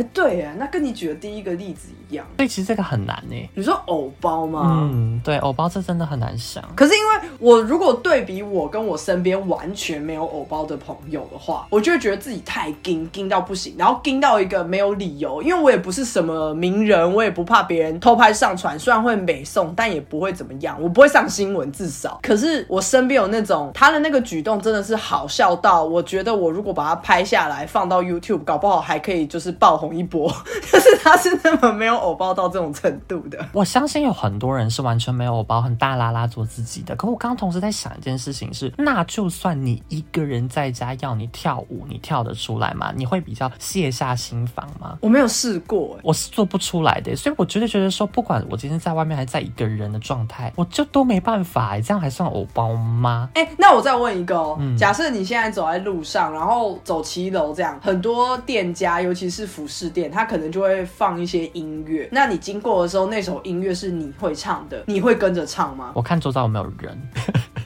[0.00, 2.26] 哎，对呀，那跟你举的第一个例子一样。
[2.38, 3.50] 所以其实这个很难呢。
[3.54, 4.88] 你说偶包吗？
[4.90, 6.64] 嗯，对，偶包这真的很难想。
[6.74, 15.42] 可是因为我如果对比我跟我身边完全没有偶包的朋友的话，我就会觉得自己太惊惊到不行，然后惊到一个没有理由。
[15.42, 22.18] 因为我也不是什么名人，我也不怕别人偷拍上传，虽然会美送，但也不会怎么样，我不会上新闻至少。
[22.22, 30.32] 可是我身边有那种他的那个举动真的是好笑到，我觉得我如果把它拍下来放到 YouTube，搞不好还可以就是爆红一波。
[30.72, 36.94] 但是他是那么没有偶包到这种程度的，我相信有很多人是完全没有偶包，很大拉拉做自己的。
[36.96, 42.92] 可我刚刚同时在想一件事情是，那就算你一个人在家要你跳舞，你跳得出来吗？
[42.94, 44.98] 你会比较卸下心防吗？
[45.00, 47.16] 我没有试过，我是做不出来的。
[47.16, 51.78] 所以我绝对觉得说，不管我今天在外面还在一个人的状态，我就都没办法。
[51.80, 53.30] 这样还算偶包吗？
[53.34, 62.08] 哎，那我再问一个哦，假设你现在走在路上，然后走骑楼这样，很多店家，尤其是服试店，他可能就会放一些音乐。
[62.12, 65.92] 那你经过的时候，那首音乐是你会唱的，你会跟着唱吗？
[65.94, 67.00] 我看周遭有没有人。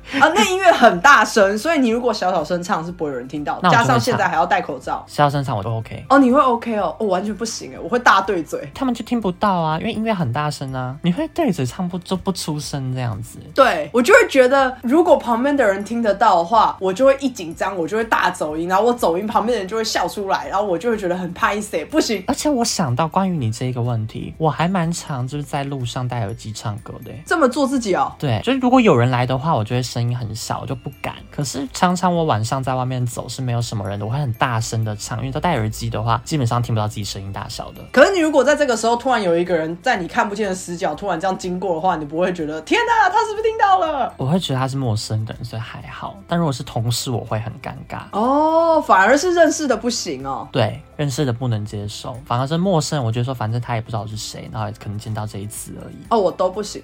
[0.20, 3.60] 啊，那音乐很大声，所以你如果小小声唱是不会有人听到。
[3.70, 6.04] 加上现在还要戴口罩，小小声唱我都 OK。
[6.08, 6.94] 哦，你会 OK 哦？
[6.98, 10.96] 我完全不行哎，我会大对嘴，他们就听不到啊，因为音乐很大声啊。
[11.02, 13.38] 你会对嘴唱不就不出声这样子？
[13.54, 22.22] 对，我就会觉得如果旁边的人听得到的话，我就会一紧张，我就会大走音，然后我走音，旁边的人就会笑出来，然后我就会觉得很拍死，不行。
[22.26, 28.12] 而且我想到关于你这一个问题，我还蛮常就是在路上戴耳机唱歌的，这么做自己哦？
[28.18, 30.74] 对，就是如果有人来的话，我觉得声音很小我就。
[30.84, 37.80] 不敢，可是常常我晚上在外面走是没有什么人的，我会很大声的唱，因为都戴耳机的话，基本上听不到自己声音大小的。
[37.92, 44.12] 可是你如果在这个时候突然有一个人在你看不见的死角突然这样经过的话，你不会觉得天哪，他是不是听到了？
[44.18, 46.18] 我会觉得他是陌生人，所以还好。
[46.26, 48.02] 但如果是同事，我会很尴尬。
[48.12, 50.46] 哦，反而是认识的不行哦。
[50.52, 55.96] 对，认识的不能接受，反而是陌生人，我觉得说反正他也不知道是谁，然后可能见到这一次而已。
[56.10, 56.82] 哦，我都不行。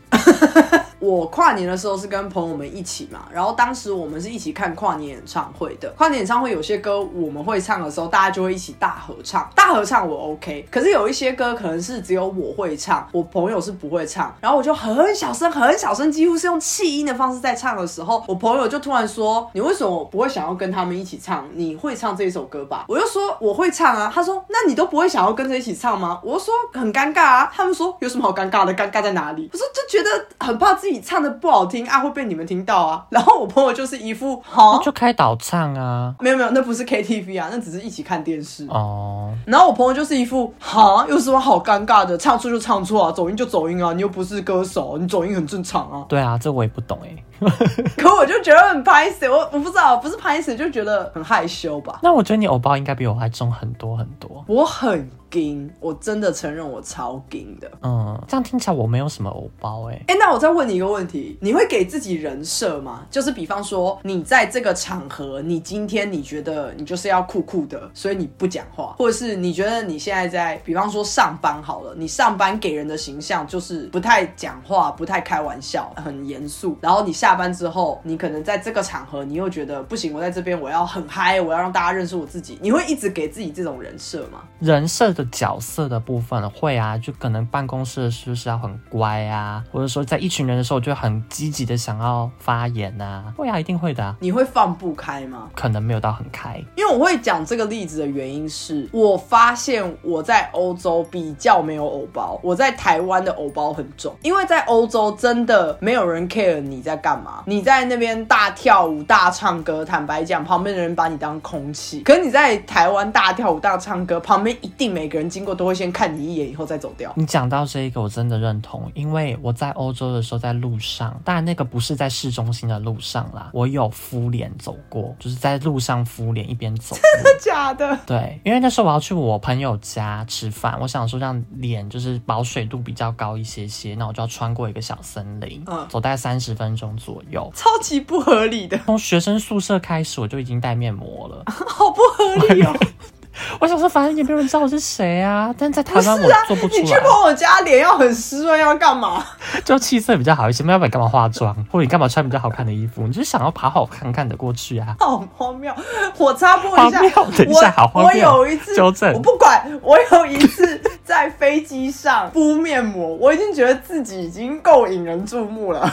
[1.01, 5.89] 我跨年的时候是跟朋友们一起嘛，然后当时我们是一起看跨年演唱会的。
[5.97, 9.51] 跨年演唱会有些歌我们会唱的时候，大家就会一起大合唱。
[9.57, 14.35] 大合唱我 OK，可是有一些歌可能是只有我会唱，我朋友是不会唱。
[14.41, 21.49] 然后我就很小声、很小声，几乎是用气音的方式在唱的时候，我朋友就突然说：“你为什么不会想要跟他们一起唱？
[21.55, 28.75] 你会唱这一首歌吧？”我就说：“我会唱啊。”他说：“那你都不会想要跟着一起唱吗？”我就说：“很尴尬啊。”他们说：“有什么好尴尬的？
[28.75, 39.33] 尴尬在哪里？”我说：“就觉得很怕自己 唱的不好。”听啊会被你们听到啊， 然后我朋友就是一副好就开导唱啊，没有没有，那不是 KTV 啊，那只是一起看电视哦。
[39.46, 46.05] 然后我朋友就是一副好有什么好尴尬的，唱错就唱错啊，走音就走音啊，你又不是歌手，你走音很正常啊。
[46.09, 47.14] 对啊，这我也不懂哎。
[47.96, 52.00] 可我就觉得很拍死，我我不知道，不是拍死就觉得很害羞吧。
[52.03, 54.44] 那我觉得你偶包应该比我还重很多很多。
[54.46, 55.09] 我很。
[55.31, 57.70] 金，我真的承认我超金的。
[57.83, 59.94] 嗯，这样听起来我没有什么偶包哎。
[60.09, 63.07] 哎，那我再问你一个问题，你会给自己人设吗？
[63.09, 76.76] 就是比方说，你在这个场合，你今天你觉得你就是要酷酷的，所以你不讲话，或者是你觉得你现在在，比方说上班好了，你上班给人的形象就是不太讲话，不太开玩笑，很严肃。
[76.81, 82.59] 然后你下班之后，你可能在这个场合，你又觉得不行，我在这边我要很嗨，我要让大家认识我自己。
[82.61, 84.43] 你会一直给自己这种人设吗？
[84.59, 85.27] 人设的。
[85.31, 94.16] 角色的部分会啊，就可能办公室是不是要很乖啊，或者说在一群人的时候就很积极的想要发言啊，会啊，一定会的。
[94.19, 95.49] 你会放不开吗？
[95.55, 112.00] 可能没有到很开，因为我会讲这个例子的原因是我发现我在欧洲比较没有偶包，我在台湾的偶包很重，因为在欧洲真的没有人 care 你在干嘛，你在那边大跳舞大唱歌，坦白讲，旁边的人把你当空气。
[112.00, 115.11] 可是你在台湾大跳舞大唱歌，旁边一定每。
[115.11, 117.12] 个人经过都会先看你一眼，以后再走掉。
[117.16, 126.94] 你讲到这一个，我真的认同，因为我在欧洲的时候，在路上，当然那个不是在市中心的路上啦，我有敷脸走过，就是在路上敷脸一边走。
[126.94, 127.98] 真的假的？
[128.06, 138.79] 对，因为那时候我要去我朋友家吃饭，我想说让脸就是保水度比较高一些些，那我就要穿过一个小森林，嗯，走大概三十分钟左右，超级不合理的。
[138.85, 142.75] 从学生宿舍开始，我就已经戴面膜了， 好不合理哦。
[143.61, 145.55] 我想说，反正也没有人知道我是谁啊。
[145.59, 146.81] 但在台湾我做不出来。
[146.83, 149.24] 你去朋友家，脸要很湿润，要干嘛？
[149.64, 150.64] 就气色比较好一些。
[150.64, 151.55] 要不然干嘛化妆？
[151.70, 153.03] 或者你干嘛穿比较好看的衣服？
[153.07, 154.94] 你就是想要爬好看看的过去啊。
[154.98, 155.72] 好荒谬！
[156.18, 158.31] 我插播一下，等一下，好荒谬。
[158.31, 159.61] 我有一次纠正，我不管。
[159.83, 165.90] 我有一次 在飞机上敷面膜，我已经觉得自己已经够引人注目了。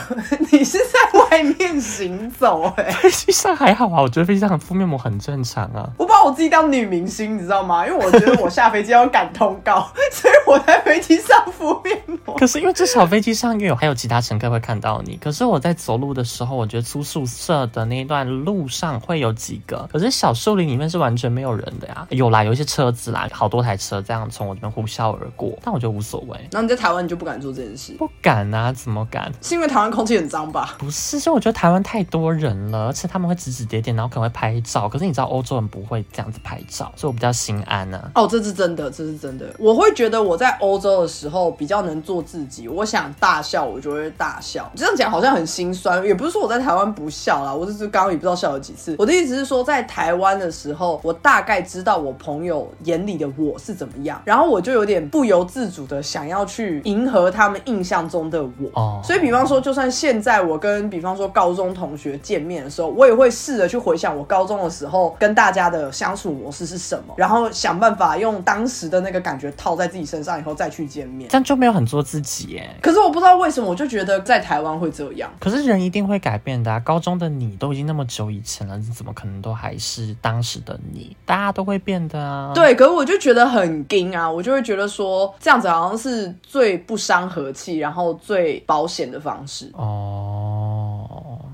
[0.50, 2.72] 你是在外面行走？
[2.76, 5.88] 哎，飞机上还好啊，我觉得飞机上敷面膜很正常啊。
[5.96, 7.37] 我把我自己当女明星。
[7.38, 7.86] 你知道吗？
[7.86, 12.36] 因为我觉得我下飞机要赶通告， 所以我在飞机上敷面膜。
[12.36, 15.16] 可是因为至少飞机上因为有还有其他乘客会看到你。
[15.16, 22.06] 可是我在走路的时候，我觉得出宿舍的那一段路上会有几个，可是小树林里面是完全没有人的呀。
[22.10, 26.36] 有啦，有一些车子啦，好多台车这样从我这边呼啸而过，但我觉得无所谓。
[26.50, 27.92] 那你在台湾你就不敢做这件事？
[27.98, 29.32] 不敢啊，怎么敢？
[29.40, 30.74] 是因为台湾空气很脏吧？
[30.78, 34.88] 不是，是我觉得台湾太多人了，而且他们会指指点点，然后可能会拍照。
[34.88, 38.10] 可是你知道欧洲人不会这样子拍照，所以我比较心安啊。
[38.14, 39.46] 哦，这是真的，这是真的。
[39.58, 44.70] 我会觉得我在欧洲的时候比较能做自己，我想大笑我就会大笑。
[44.76, 48.96] 这样讲好像很心酸，也不是说我在台湾不笑啦，我只是刚刚也不知道笑了几次。
[48.98, 58.70] 我的意思是说，在台湾的时候，我大概知道我朋友眼里的我是怎么样，然后我就有点不由自主的想要去迎合他们印象中的我。
[58.74, 67.38] 哦，所以比方说，就算现在我跟比方说高中同学见面的时候，我也会试着去回想我高中的时候跟大家的相处模式是什么，然后。
[67.38, 72.68] 后想办法用当时的那个感觉套在自己身上，以后再去见面，这样就没有很做自己耶。
[72.82, 75.30] 可是我不知道为什么，我就觉得在台湾会这样。
[75.38, 76.80] 可是人一定会改变的啊！
[76.80, 81.16] 高中的你都已经那么久以前了，你怎么可能都还是当时的你？
[81.24, 82.50] 大家都会变的啊。
[82.52, 89.70] 对，可是我就觉得很惊啊，我就会觉得说这样子好像是最不伤和气，然后最保险的方式。
[89.74, 90.47] 哦。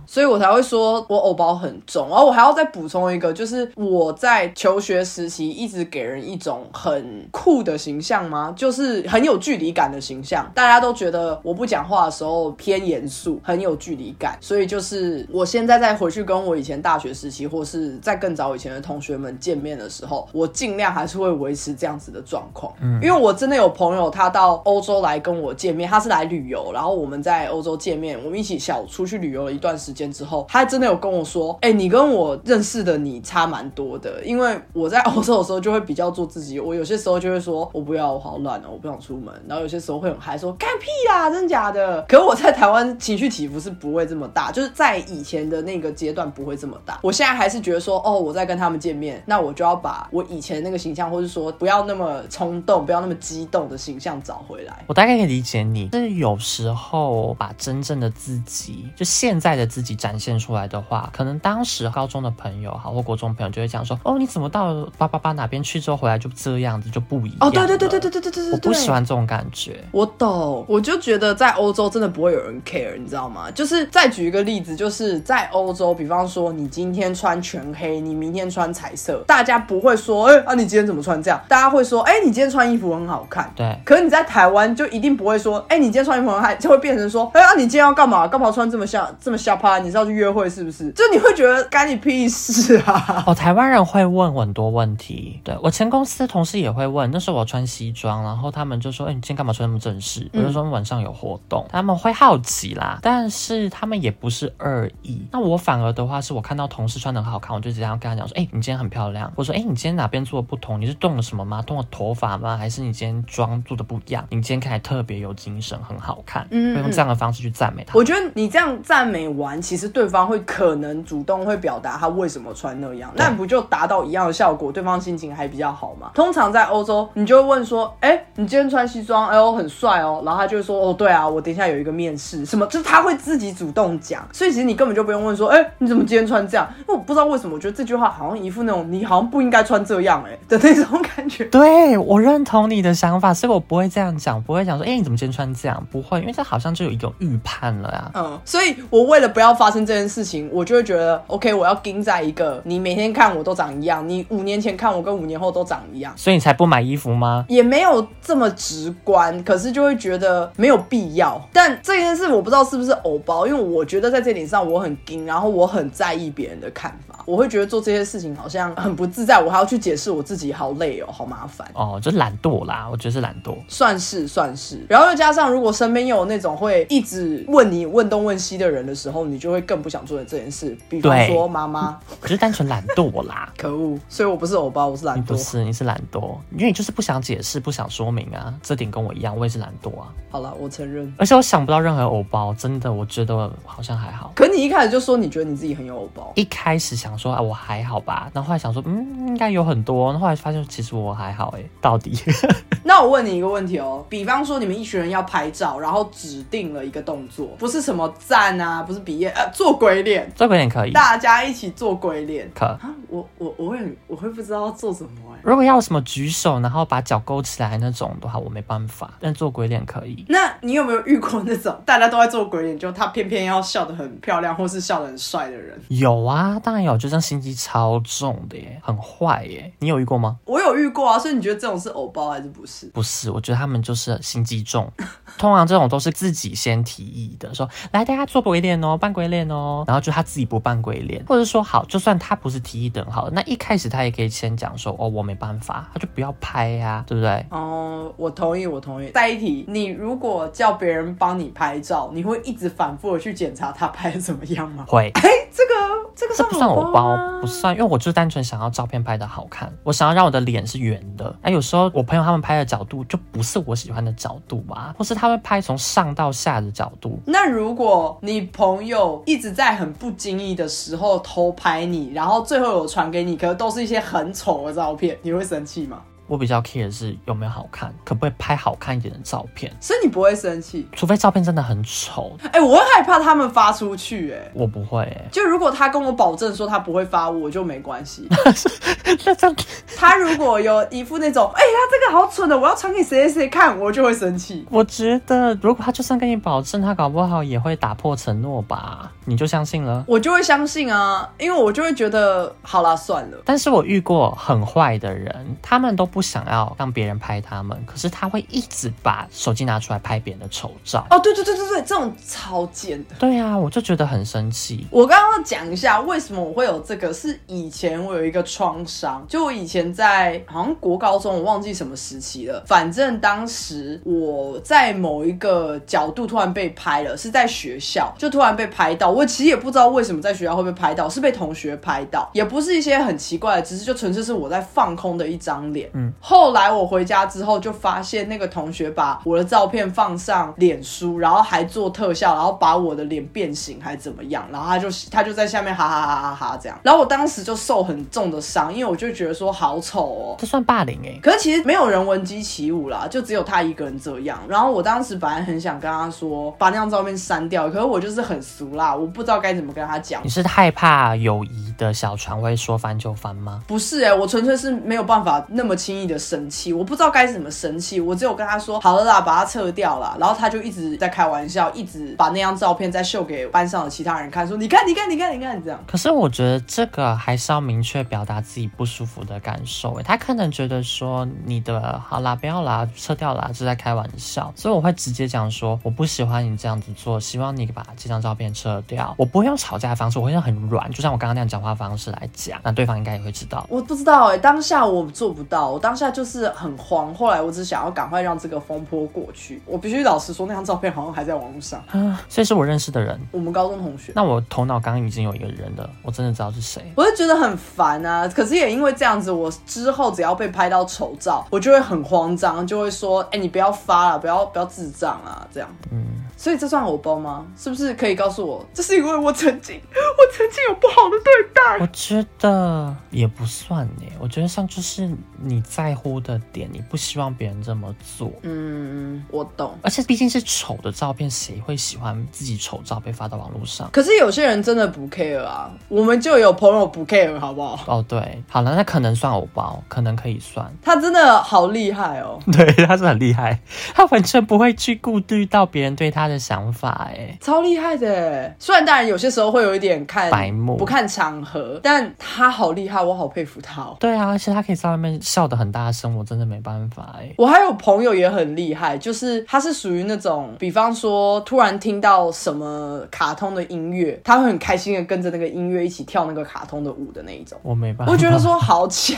[0.07, 8.53] 所以我才会说我偶包很重，然后我还要再补充一个，就是我在求学时期一直给人一种很酷的形象吗？
[8.57, 14.37] 就是很有距离感的形象，大家都觉得我不讲话的时候偏严肃，很有距离感。
[14.41, 22.73] 所以就是我现在再回去跟我以前大学时期，或是在更早以前的同学们见面的时候，我尽量还是会维持这样子的状况。
[22.81, 30.05] 嗯，因为我真的有朋友他到欧洲来跟我见面，他是来旅游，然后我们在欧洲见面，我们一起小出去旅游了一段时间。
[30.15, 34.23] 之后，他真的有跟我说：“哎，你跟我认识的你差蛮多的。
[34.25, 39.35] 因为我在欧洲的时候就会比较做自己，我有些时候就会说我不要，我好乱哦，我不想出门。
[39.49, 42.03] 然后有些时候会很嗨，说干屁啦，真假的。
[42.03, 47.01] 可是我在台湾情绪起伏是不会这么大，就是在以前的那个阶段不会这么大。
[47.03, 54.85] 我现在还是觉得说，哦，我在跟他们见面，那我就要把我以前那个形象，或者说不要那么冲动，不要那么激动的形象找回来。
[54.87, 59.84] 我大概可以理解你，但是有时候把真正的自己，就现在的自己。
[59.93, 67.39] 展现出来的话，可能当时高中的朋友哈或国中朋友就会讲说，哦，你怎么到八八八哪边去之后回来就这样子就不一样？
[67.41, 69.83] 哦，对对对对对对对对我不喜欢这种感觉。
[69.91, 73.51] 我懂，我就觉得在欧洲真的不会有人 care，你知道吗？
[73.51, 81.41] 就是再举一个例子，就是在欧洲，比方说你今天穿全黑，你明天穿彩色，大家不会说，哎啊，你今天怎么穿这样？
[81.49, 83.51] 大家会说，哎，你今天穿衣服很好看。
[83.57, 83.77] 对。
[83.85, 88.29] 可是你在台湾就一定不会说，哎，你今天穿衣服很好看，就会变成说，哎啊，你今天要干嘛？
[88.29, 89.74] 干嘛穿这么像这么下趴？
[89.79, 90.91] 你是要去约会是不是？
[90.93, 93.25] 就你会觉得干你屁事啊！
[93.27, 95.41] 哦，台湾人会问很多问题。
[95.45, 105.27] 对我前公司的同事也会问，那时候我穿西装，然后他们就说：“哎，你今天干嘛穿那么正式？”我就说晚上有活动，他们会好奇啦，但是他们也不是恶意。
[105.31, 110.81] 那我反而的话，是我看到同事穿的很好看，我就直接跟他讲说：“哎，你今天很漂亮。”我说：“哎，你今天哪边做的不同？
[110.81, 111.63] 你是动了什么吗？
[111.63, 112.57] 动了头发吗？
[112.57, 114.27] 还是你今天妆做的不一样？
[114.31, 117.95] 你今天看起来特别有精神，很好看。”嗯，会用这样的方式去赞美他。
[117.95, 121.03] 我觉得你这样赞美完，其实对方会可能。
[121.05, 124.73] 主动会表达他为什么穿那样，那不就达到一样的效果？
[124.73, 126.11] 对方心情还比较好嘛。
[126.15, 134.27] 通常在欧洲，你就会问说：“哎，你今天穿西装，哎呦很帅哦。”然后他就会说：“哦，对啊，我等一下有一个面试，什么就是他会自己主动讲。
[134.33, 141.45] 所以其实你根本就不用问说：‘哎，你怎么今天穿这样？’因为我不知道为什么，我觉得这句话好像一副那种你好像不应该穿这样哎的那种感觉。
[141.53, 148.11] 对我认同你的想法，所以我不会这样讲，不会讲说：‘哎，你怎么今天穿这样？’不会，因为这好像就有一种预判了呀。
[148.15, 151.75] 嗯，所以我为了不要发生这件事情，我就会觉得 OK，我要。
[151.85, 157.45] 盯在一个，你每天看我都长一样，你五年前看我跟五年后都长一样，所以你才不买衣服吗？
[157.47, 161.39] 也没有这么直观，可是就会觉得没有必要。
[161.53, 174.81] 但这件事我不知道是不是偶包，因为我觉得在这点上我很盯，然后我很在意别人的看法，我会觉得做这些事情好像很不自在，我还要去解释我自己，好累哦，好麻烦哦，就懒惰啦，我觉得是懒惰，算是算是。
[174.89, 180.75] 然后又加上如果身边又有那种会一直问你问东问西的人的时候，你就会更不想做这件事。
[180.89, 182.01] 比方说妈妈。
[182.23, 183.99] 我是单纯懒惰啦， 可恶！
[184.09, 185.27] 所以我不是偶包，我是懒惰。
[185.27, 188.55] 不是，你是懒惰，因为你就是不想解释，不想说明啊。
[188.63, 190.09] 这点跟我一样，我也是懒惰啊。
[190.31, 191.13] 好了，我承认。
[191.19, 194.33] 而且我想不到任何偶包，真的，我觉得好像还好。
[194.35, 198.31] 可你一开始就说你觉得你自己很有偶包，一开始想说啊，我还好吧。
[198.33, 200.19] 然后后来想说，嗯，应该有很多。
[200.19, 202.19] 后来发现其实我还好，哎，到底。
[202.83, 212.67] 那我问你一个问题哦，比方说你们一群人要拍照，然后指定了一个动作，不是什么赞啊，不是比耶，呃，做鬼脸，做鬼脸可以，大家一起做鬼脸可。
[212.67, 215.41] 啊，我我我会我会不知道做什么哎。
[215.43, 219.15] 如果要什么举手，然后把脚勾起来那种的话，我没办法。
[219.21, 220.25] 但做鬼脸可以。
[220.29, 225.79] 那你有没有遇过那种大家都在做鬼脸，就他偏偏要笑得很漂亮，或是笑得很帅的人？
[225.89, 229.73] 有啊，当然有，就像心机超重的耶，很坏耶。
[229.81, 230.39] 你有遇过吗？
[230.45, 232.87] 我有遇过啊，所以你觉得这种是偶包还是不是？
[232.89, 234.91] 不是，我觉得他们就是心机重。
[235.45, 242.65] 通常这种都是自己先提议的，说来大家做鬼脸哦，扮鬼脸哦，然后就他自己不扮鬼脸，或者说好，就算他不是。
[242.65, 247.45] 提议等好，那一开始他也可以先讲说哦，我没办法，他就不要拍呀，对不对？
[247.51, 249.11] 哦，我同意，我同意。
[249.11, 254.87] 再一题，你如果叫别人帮你拍照，你会一直反复的去检查他拍的怎么样吗？
[254.89, 255.11] 会。
[255.23, 255.75] 哎，这个。
[256.17, 261.35] 这个这不算偶偶包，不算，因为我就单纯想要照片拍的好看，我想要让我的脸是圆的。
[261.43, 267.19] 哎，有时候我朋友他们拍的角度就不是我喜欢的角度吧，或是他拍从上到下的角度。
[267.27, 276.03] 那如果你朋友一直在很不经意的时候偷拍你，然后最后有传给你，可是都是一些很丑的照片，你会生气吗？
[276.27, 282.37] 我比较 care 的是有没有好看，可不可以拍好看一点的照片，所以你不会生气，除非照片真的很丑。
[282.53, 288.27] 哎，我会害怕他们发出去，哎，我不会，哎，就如果他跟我保证说他不会发，我就没关系。
[289.25, 289.57] 那这样，
[289.97, 294.67] 他如果有一副那种，哎，他这个好蠢的，我要传给谁谁谁看，我就会生气。
[294.71, 300.05] 我觉得如果他就算跟你保证，他搞不好也会打破承诺吧，你就相信了？
[300.09, 303.39] 我就会相信啊，因为我就会觉得，好啦，算了。
[303.45, 311.05] 但是我遇过很坏的人，他们都不想要让别人拍他们，可是他会一直把手机拿出来拍别人的丑照。
[311.11, 313.17] 哦，对对对对对，这种超贱的。
[313.19, 314.87] 对啊，我就觉得很生气。
[314.93, 322.63] 我刚刚讲一下为什么我会有这个，是以前我有一个创伤，就我以前在好像国高中，我忘记什么时期了。
[322.65, 329.11] 反正当时我在某一个角度突然被拍了，是在学校，就突然被拍到。
[329.11, 335.91] 我其实也不知道为什么在学校会被拍到，是被同学拍到，也不是一些很奇怪的，只是就纯粹是我在放空的一张脸。
[335.95, 351.19] 嗯，后来我回家之后就发现那个同学把我的照片放上脸书，然后还做特效，然后把我的脸变形还怎么样，然后他就他就在下面哈哈哈哈哈这样，然后我当时就受很重的伤，因为我就觉得说好丑哦，这算霸凌哎。
[351.23, 354.39] 可是其实没有人闻鸡起舞啦，就只有他一个人这样。
[354.49, 360.23] 然后我当时本来很想跟他说把那张照片删掉，可是我就是很俗啦，我不知道该怎么跟他讲。
[360.25, 363.63] 你是害怕友谊的小船会说翻就翻吗？
[363.67, 370.17] 不是哎，我纯粹是没有办法那么轻易的生气，我不知道该怎么生气，我只有跟他说好了啦，把它撤掉了。
[370.19, 375.83] 然后他就一直在开玩笑，一直把那张照片再秀给班上的其他人看，说你看你看你看你看这样。
[375.87, 389.15] 可是我觉得这个还是要明确表达自己不舒服的感受哎，他可能觉得说你的好啦，不要啦，撤掉啦，是在开玩笑，所以我会直接讲说我不喜欢你这样子做，希望你把这张照片撤掉。
[389.19, 393.67] 我不会用吵架的方式，我会用很软，就像我刚刚那样讲话方式来讲，那对方应该也会知道。
[393.69, 397.15] 我不知道哎，当下我做不到，我当下就是很慌。
[397.15, 399.61] 后来我只想要赶快让这个风波过去。
[399.67, 404.11] 我必须老实说，那张照片好像还在网络上啊，所以是我认识的人，我们高中同学。
[404.17, 406.91] 那我头脑刚刚已经有一个人了，我真的知道是谁。
[406.97, 415.69] 我就觉得很烦啊，可是也因为这样子，我之后只要被拍到丑照，我就会很慌张，就会说：“哎，你不要发了，不要不要智障啊！”这样。
[415.93, 416.25] 嗯。
[416.37, 417.47] 所以这算偶包吗？
[417.57, 421.79] 是不是可以告诉我，这是因为我曾经我曾经有不好的对待？
[421.81, 425.11] 我觉得也不算耶，我觉得像就是
[425.41, 428.31] 你在乎的点，你不希望别人这么做。
[428.43, 429.77] 嗯，我懂。
[429.83, 433.89] 而且毕竟是丑的照片，谁会喜欢自己丑照被发到网络上？
[433.93, 437.79] 可是有些人真的不 care 啊，我们就有朋友不 care，好不好？
[437.87, 440.71] 哦，对，好了，那可能算偶包，可能可以算。
[440.83, 443.61] 他真的好厉害哦， 对，他是很厉害，
[443.95, 448.53] 他完全不会去顾虑到别人对他的想法，哎，超厉害的。
[448.59, 453.83] 虽然当然有些时候会有一点看白目，不看场合，但他好厉害，我好佩服他。
[453.83, 453.97] 哦。
[454.01, 457.33] 对啊，而且他可以在外面笑得很大声，我真的没办法哎。
[457.37, 467.59] 我还有朋友也很厉害，就是他是属于那种，比方说突然听到什么卡通的音乐，他会很开心的跟着那个音乐一起跳那个卡通的舞的那一种。
[467.63, 469.17] 我没办法，我觉得说好强。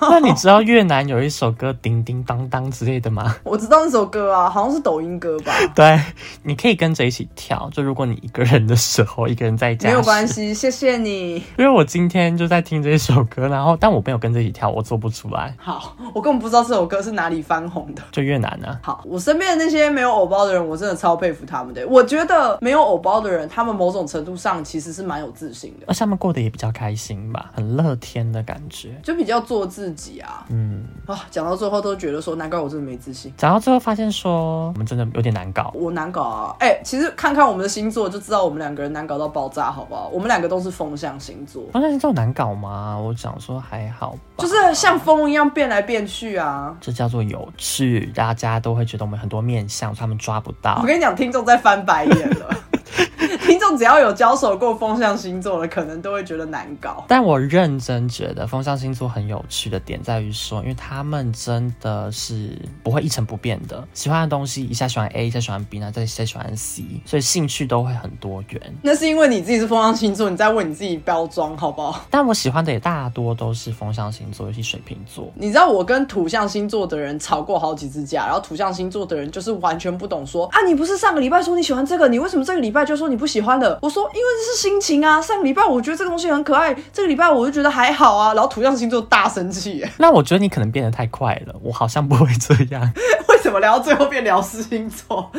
[0.00, 3.36] 那你知道越南有一首歌叮叮当当之类的吗？
[3.44, 5.52] 我知道那首歌啊，好像是抖音歌吧。
[5.74, 6.00] 对，
[6.42, 7.68] 你可以跟着一起跳。
[7.72, 11.36] 就如果你一个人的时候，一个人在家，没有关系，谢谢你。
[11.56, 15.54] 因为我今天就在听这首歌，然后但我没有跟着一起跳，我做不出来。
[15.58, 18.78] 好，我根本不知道这首歌是哪里翻红的，就越南呢。
[18.82, 21.86] 好，我身边的那些没有偶包的人，我真的超佩服他们的。
[21.86, 30.46] 我觉得没有偶包的人，他们某种程度上其实是蛮有自信的，而他们过得也比较开心吧，很乐天的感觉，就比较做自己啊。
[30.50, 33.32] 嗯啊，讲到最后都觉得说，难怪我真的没自信。
[33.36, 35.72] 讲到最后发现说，我们真的有点难搞。
[35.74, 36.56] 我难搞啊！
[36.58, 40.08] 哎，其实看看我们的星座就知道，我们两个人难搞到爆炸，好不好？
[40.12, 41.64] 我们两个都是风象星座。
[41.72, 42.98] 风象星座难搞吗？
[42.98, 46.76] 我想说还好，就是像风一样变来变去啊。
[46.80, 50.78] 这叫做有趣，大家都会觉得我们很多面相，他们抓不到。
[50.82, 52.54] 我跟你讲，听众在翻白眼了。
[53.48, 57.02] 听众只要有交手过风象星座的，可能都会觉得难搞。
[57.08, 68.60] 但我认真觉得风象星座很有趣的点在于说，因为他们真的是不会一成不变的，喜欢的东西一下喜欢 A，一下喜欢 B，那再再喜欢 C，所以兴趣都会很多元。
[68.82, 72.04] 那是因为你自己是风象星座，你在为你自己包装，好不好？
[72.10, 75.32] 但我喜欢的也大多都是风象星座，尤其水瓶座。
[75.34, 83.48] 你知道我跟土象星座的人吵过好几次架，然后土象星座的人就是完全不懂说啊，你不是上个礼拜说你喜欢这个，你为什么这个礼拜就说你不喜欢？
[83.48, 83.78] 欢的。
[83.80, 88.34] 我说因为这是心情啊，上个礼拜我觉得这个东西很可爱，这个礼拜我就觉得还好啊。
[88.34, 92.92] 然后土象星座大生气， 那我觉得你可能变得太快了，我好像不会这样。
[93.30, 95.32] 为什么聊到最后变聊星座？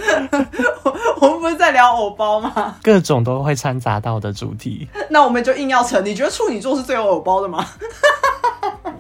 [1.22, 2.78] 我们不是在聊偶包吗？
[2.82, 4.88] 各种都会掺杂到的主题。
[5.12, 7.64] 那我们就硬要成，你觉得处女座是最有偶包的吗？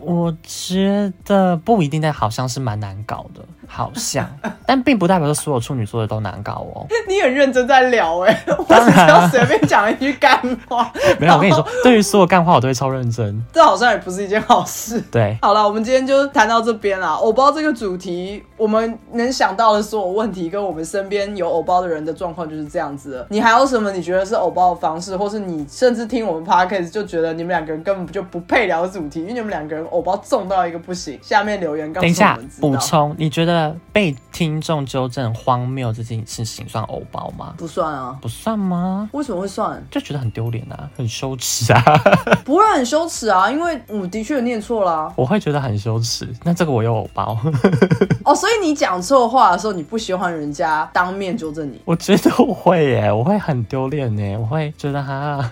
[0.01, 3.43] 我觉得不一定，但好像是蛮难搞的。
[3.71, 4.27] 好像，
[4.65, 6.85] 但并不代表说所有处女座的都难搞哦。
[7.07, 10.91] 你很认真在聊哎， 我只要随便讲一句干话。
[11.19, 13.41] 没有，我跟你说， 对于所有干话，我都会超认真。
[13.53, 14.99] 这好像也不是一件好事。
[15.11, 17.09] 对，好了，我们今天就谈到这边啦。
[17.09, 23.25] 偶包这个主题，我们能想到的所有问题，跟我们身边有偶包的人的状况就是这样子。
[23.29, 31.17] 你还有什么你觉得是偶包的方式，或是你甚至听我们 podcast 就觉得你们两个人根本就不配聊主题，因为你们两个人偶包重到一个不行。
[31.21, 32.09] 下面留言告诉我们。
[32.09, 33.58] 等一下，补充，你觉得？
[33.91, 37.53] 被听众纠正荒谬这件事情算偶包吗？
[37.57, 39.09] 不算啊，不算吗？
[39.13, 39.83] 为什么会算？
[39.89, 41.83] 就觉得很丢脸啊，很羞耻啊。
[42.45, 45.11] 不会很羞耻啊，因为我的确念错了。
[45.15, 47.37] 我会觉得很羞耻，那这个我有偶包。
[48.23, 51.81] 哦，所以你讲错话的时候，你不喜欢人家当面纠正你？
[51.85, 55.51] 我觉得我会耶，我会很丢脸耶，我会觉得哈。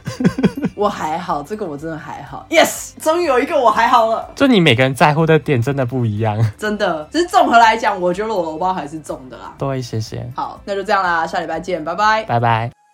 [0.78, 2.46] 我还好，这个我真的还好。
[2.50, 4.30] Yes，终于有一个我还好了。
[4.36, 7.08] 就你每个人在乎的点真的不一样，真的。
[7.12, 9.54] 只是综合来讲，我觉得我的包还是重的啦。
[9.58, 10.26] 多一些些。
[10.36, 12.87] 好，那就这样啦，下礼拜见，拜拜，拜拜。